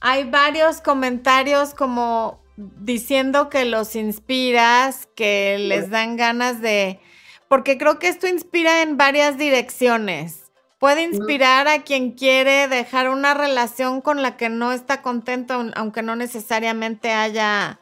[0.00, 6.98] hay varios comentarios como diciendo que los inspiras, que les dan ganas de...
[7.46, 10.50] Porque creo que esto inspira en varias direcciones.
[10.78, 16.00] Puede inspirar a quien quiere dejar una relación con la que no está contento, aunque
[16.00, 17.80] no necesariamente haya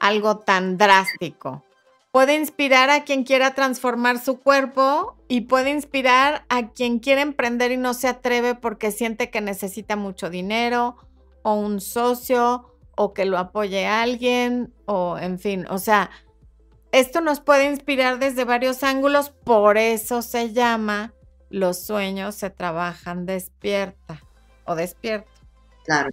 [0.00, 1.62] algo tan drástico
[2.12, 7.72] puede inspirar a quien quiera transformar su cuerpo y puede inspirar a quien quiere emprender
[7.72, 10.96] y no se atreve porque siente que necesita mucho dinero
[11.42, 16.10] o un socio o que lo apoye alguien o en fin, o sea,
[16.92, 21.14] esto nos puede inspirar desde varios ángulos, por eso se llama
[21.48, 24.22] los sueños se trabajan despierta
[24.64, 25.30] o despierto.
[25.84, 26.10] Claro.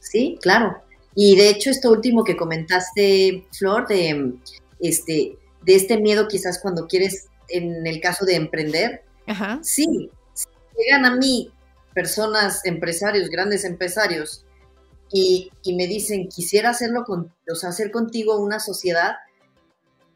[0.00, 0.76] Sí, claro.
[1.14, 4.34] Y de hecho, esto último que comentaste, Flor, de
[4.82, 9.04] este, de este miedo quizás cuando quieres, en el caso de emprender,
[9.62, 11.50] sí, si llegan a mí
[11.94, 14.44] personas, empresarios, grandes empresarios,
[15.14, 19.16] y, me dicen, quisiera hacerlo con, o sea, hacer contigo una sociedad,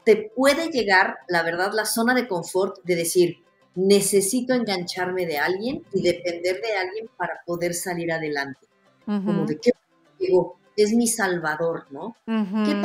[0.03, 3.37] te puede llegar, la verdad, la zona de confort de decir,
[3.75, 8.61] necesito engancharme de alguien y depender de alguien para poder salir adelante.
[9.05, 9.71] Como de qué
[10.19, 12.15] digo, es mi salvador, ¿no?
[12.25, 12.81] ¿Qué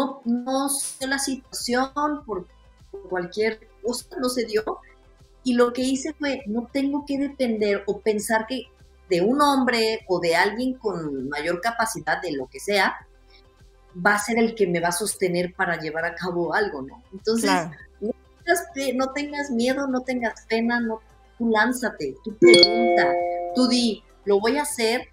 [0.00, 1.92] no, no sé la situación
[2.24, 2.46] por,
[3.08, 4.62] cualquier cosa, no se dio.
[5.42, 8.64] Y lo que hice fue, no tengo que depender o pensar que
[9.08, 12.94] de un hombre o de alguien con mayor capacidad de lo que sea,
[13.94, 17.02] va a ser el que me va a sostener para llevar a cabo algo, ¿no?
[17.12, 17.50] Entonces,
[18.94, 21.00] no, tengas, miedo, no tengas pena, no,
[21.38, 23.12] tú lánzate, tú pregunta,
[23.54, 25.08] tú di, lo voy a hacer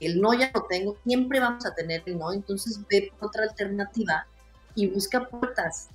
[0.00, 4.26] el no ya lo tengo, siempre vamos a tener el no, entonces ve otra alternativa
[4.74, 5.88] y busca puertas.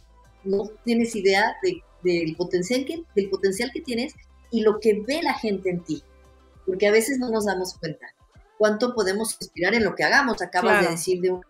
[0.43, 1.55] No tienes idea
[2.03, 4.13] del, potencial que, del potencial que tienes
[4.51, 6.03] y lo que ve la gente en ti,
[6.65, 8.05] porque a veces no nos damos cuenta
[8.57, 10.41] cuánto podemos inspirar en lo que hagamos.
[10.41, 11.45] Acabas de decir de una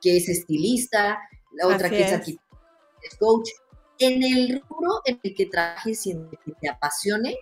[0.00, 1.18] que es estilista,
[1.52, 2.38] la otra que es, aquí,
[3.02, 3.48] es coach.
[3.98, 7.36] En el rubro en el que trabajes y en el que te apasione,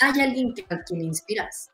[0.00, 1.70] hay alguien que, a quien inspiras.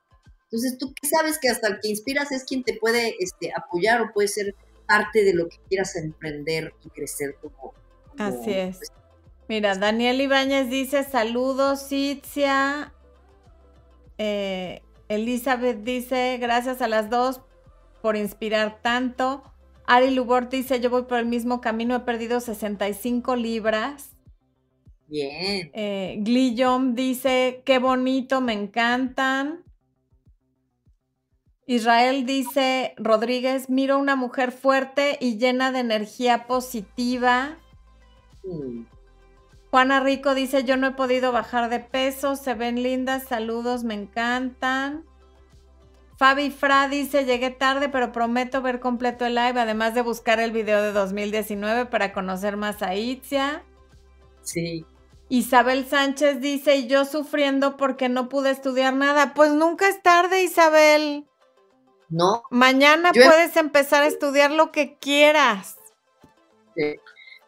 [0.46, 4.12] Entonces, tú sabes que hasta el que inspiras es quien te puede este, apoyar o
[4.12, 4.54] puede ser
[4.86, 7.74] parte de lo que quieras emprender y crecer como.
[8.18, 8.78] Así es.
[8.78, 8.92] Pues,
[9.48, 12.92] Mira, Daniel Ibáñez dice saludos, Itzia.
[14.18, 17.40] Eh, Elizabeth dice gracias a las dos
[18.02, 19.42] por inspirar tanto.
[19.86, 24.16] Ari Lubort dice yo voy por el mismo camino, he perdido 65 libras.
[25.06, 25.70] Bien.
[25.74, 26.18] Eh,
[26.94, 29.65] dice qué bonito, me encantan.
[31.66, 37.56] Israel dice, Rodríguez, miro una mujer fuerte y llena de energía positiva.
[38.44, 38.84] Mm.
[39.70, 43.94] Juana Rico dice, yo no he podido bajar de peso, se ven lindas, saludos, me
[43.94, 45.04] encantan.
[46.16, 50.52] Fabi Fra dice, llegué tarde, pero prometo ver completo el live, además de buscar el
[50.52, 53.64] video de 2019 para conocer más a Itzia.
[54.40, 54.86] Sí.
[55.28, 59.34] Isabel Sánchez dice, y yo sufriendo porque no pude estudiar nada.
[59.34, 61.26] Pues nunca es tarde, Isabel.
[62.08, 62.44] No.
[62.50, 65.76] Mañana em puedes empezar a estudiar lo que quieras.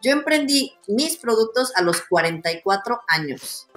[0.01, 3.69] Yo emprendí mis productos a los 44 años.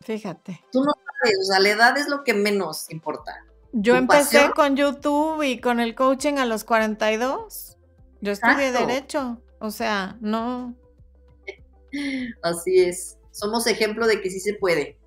[0.00, 0.62] Fíjate.
[0.70, 3.44] Tú no sabes, o sea, la edad es lo que menos importa.
[3.72, 7.78] Yo empecé con YouTube y con el coaching a los 42.
[8.20, 9.40] Yo estudié Derecho.
[9.60, 10.74] O sea, no.
[12.42, 13.16] Así es.
[13.30, 14.98] Somos ejemplo de que sí se puede.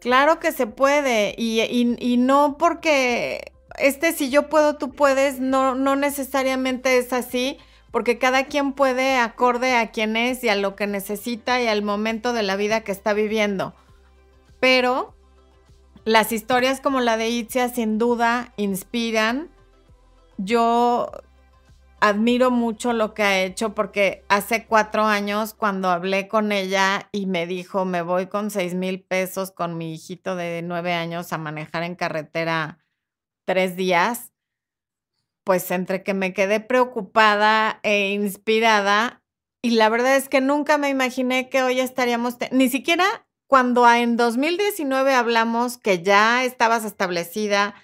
[0.00, 1.34] Claro que se puede.
[1.38, 7.58] Y, y no porque este si yo puedo, tú puedes, no, no necesariamente es así,
[7.90, 11.82] porque cada quien puede acorde a quien es y a lo que necesita y al
[11.82, 13.74] momento de la vida que está viviendo.
[14.60, 15.14] Pero
[16.04, 19.50] las historias como la de Itzia sin duda inspiran.
[20.38, 21.10] Yo
[22.00, 27.26] admiro mucho lo que ha hecho porque hace cuatro años cuando hablé con ella y
[27.26, 31.38] me dijo me voy con seis mil pesos con mi hijito de nueve años a
[31.38, 32.81] manejar en carretera
[33.44, 34.32] tres días,
[35.44, 39.22] pues entre que me quedé preocupada e inspirada,
[39.62, 44.16] y la verdad es que nunca me imaginé que hoy estaríamos, ni siquiera cuando en
[44.16, 47.74] 2019 hablamos que ya estabas establecida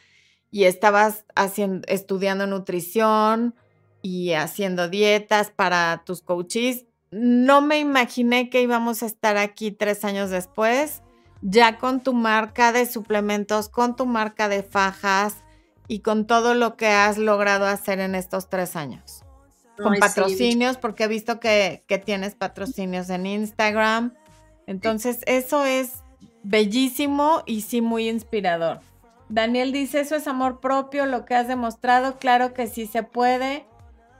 [0.50, 3.54] y estabas haciendo, estudiando nutrición
[4.02, 10.04] y haciendo dietas para tus coaches, no me imaginé que íbamos a estar aquí tres
[10.04, 11.02] años después,
[11.42, 15.44] ya con tu marca de suplementos, con tu marca de fajas,
[15.88, 19.24] y con todo lo que has logrado hacer en estos tres años.
[19.82, 24.14] Con patrocinios, porque he visto que, tienes patrocinios en Instagram.
[24.66, 26.04] Entonces, eso es
[26.42, 28.80] bellísimo y sí muy inspirador.
[29.28, 33.66] Daniel dice, eso es amor propio, lo que has demostrado, claro que sí se puede.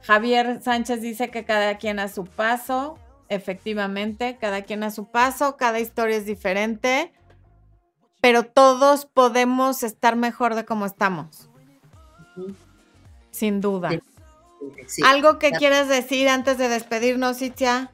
[0.03, 2.99] Javier Sánchez dice que cada quien a su paso,
[3.29, 7.13] efectivamente, cada quien a su paso, cada historia es diferente,
[8.21, 11.48] pero todos podemos estar mejor de como estamos.
[13.39, 13.91] Sin duda.
[15.05, 17.93] ¿Algo que quieras decir antes de despedirnos, Itzia?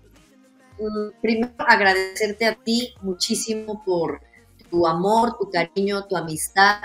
[0.79, 4.23] Mm, primero, agradecerte a ti muchísimo por
[4.71, 6.81] tu amor, tu cariño, tu amistad,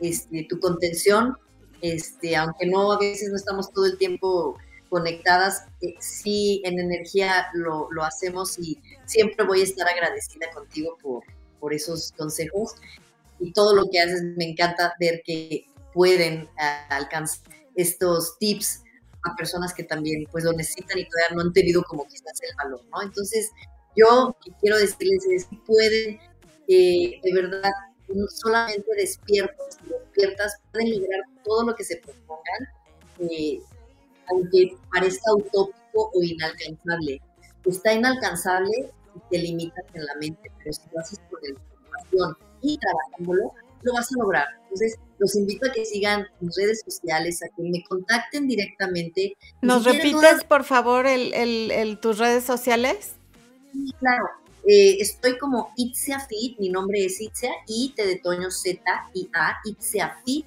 [0.00, 1.36] este, tu contención.
[1.80, 4.56] Este, aunque no a veces no estamos todo el tiempo
[4.88, 10.96] conectadas, eh, sí en energía lo, lo, hacemos y siempre voy a estar agradecida contigo
[11.02, 11.24] por,
[11.58, 12.76] por esos consejos
[13.40, 14.22] y todo lo que haces.
[14.36, 16.48] Me encanta ver que pueden
[16.88, 18.82] alcanzar estos tips
[19.24, 22.56] a personas que también pues lo necesitan y todavía no han tenido como quizás el
[22.56, 23.02] valor, ¿no?
[23.02, 23.50] Entonces,
[23.96, 26.20] yo quiero decirles es que pueden,
[26.68, 27.70] eh, de verdad,
[28.28, 32.68] solamente despiertos y despiertas, pueden lograr todo lo que se propongan,
[33.20, 33.60] eh,
[34.28, 37.20] aunque parezca utópico o inalcanzable.
[37.64, 42.36] Está inalcanzable si te limitas en la mente, pero si lo haces por la información
[42.62, 43.52] y trabajándolo,
[43.82, 44.46] lo vas a lograr.
[44.62, 49.36] Entonces, los invito a que sigan mis redes sociales, a que me contacten directamente.
[49.62, 53.14] ¿Nos repites, por favor, el, tus redes sociales?
[53.72, 54.26] Sí, claro.
[54.68, 58.82] Eh, estoy como Itzia Fit, mi nombre es Itzia, I T de Toño Z
[59.14, 60.46] y A, Itzia Fit.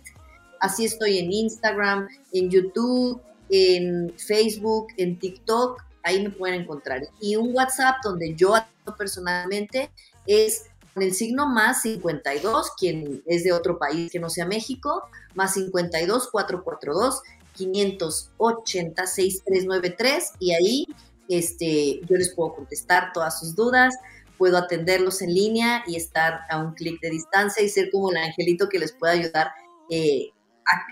[0.60, 7.02] Así estoy en Instagram, en YouTube, en Facebook, en TikTok, ahí me pueden encontrar.
[7.22, 8.56] Y un WhatsApp donde yo
[8.98, 9.90] personalmente
[10.28, 15.04] es con el signo más 52, quien es de otro país que no sea México,
[15.36, 17.22] más 52 442
[17.54, 20.88] 580 6393 y ahí
[21.28, 23.96] este, yo les puedo contestar todas sus dudas,
[24.38, 28.18] puedo atenderlos en línea y estar a un clic de distancia y ser como el
[28.18, 29.52] angelito que les pueda ayudar
[29.90, 30.30] eh,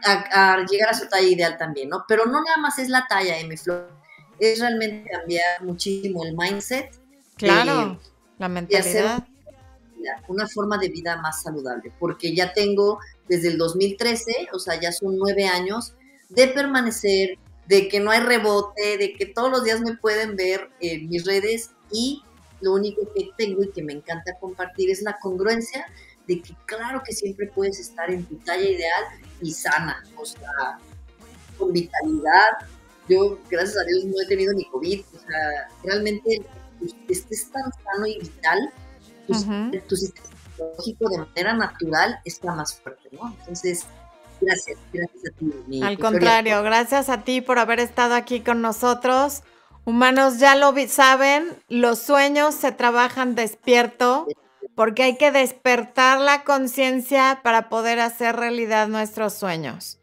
[0.06, 2.06] a, llegar a su talla ideal también, ¿no?
[2.08, 3.56] Pero no nada más es la talla, M.
[3.58, 3.90] Flor,
[4.40, 6.92] es realmente cambiar muchísimo el mindset.
[7.36, 8.00] Claro,
[8.38, 9.28] la mentalidad.
[10.28, 14.92] Una forma de vida más saludable, porque ya tengo desde el 2013, o sea, ya
[14.92, 15.94] son nueve años
[16.30, 17.38] de permanecer,
[17.68, 21.26] de que no hay rebote, de que todos los días me pueden ver en mis
[21.26, 22.24] redes y
[22.62, 25.86] lo único que tengo y que me encanta compartir es la congruencia
[26.28, 29.04] de que claro que siempre puedes estar en tu talla ideal
[29.42, 30.80] y sana, o sea,
[31.58, 32.68] con vitalidad.
[33.08, 36.42] Yo, gracias a Dios, no he tenido ni COVID, o sea, realmente
[36.80, 38.72] pues, estés tan sano y vital,
[39.28, 39.46] pues,
[39.88, 43.36] tu sistema psicológico de manera natural está más fuerte, ¿no?
[43.40, 43.86] Entonces,
[44.42, 45.82] gracias, gracias a ti.
[45.84, 49.44] Al contrario, gracias a ti por haber estado aquí con nosotros.
[49.86, 54.28] Humanos, ya lo saben, los sueños se trabajan despierto
[54.76, 60.00] porque hay que despertar la conciencia para poder hacer realidad nuestros sueños.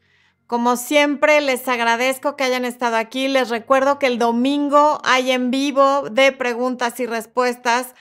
[0.47, 3.29] Como siempre, les agradezco que hayan estado aquí.
[3.29, 7.95] Les recuerdo que el domingo hay en vivo de preguntas y respuestas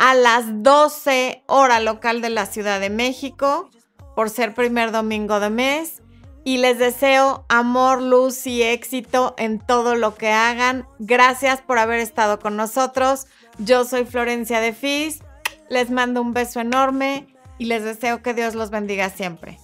[0.00, 3.70] a las 12 hora local de la Ciudad de México,
[4.16, 6.02] por ser primer domingo de mes.
[6.42, 10.88] Y les deseo amor, luz y éxito en todo lo que hagan.
[10.98, 13.26] Gracias por haber estado con nosotros.
[13.58, 15.20] Yo soy Florencia de Fis
[15.70, 17.26] les mando un beso enorme
[17.56, 19.58] y les deseo que Dios los bendiga siempre.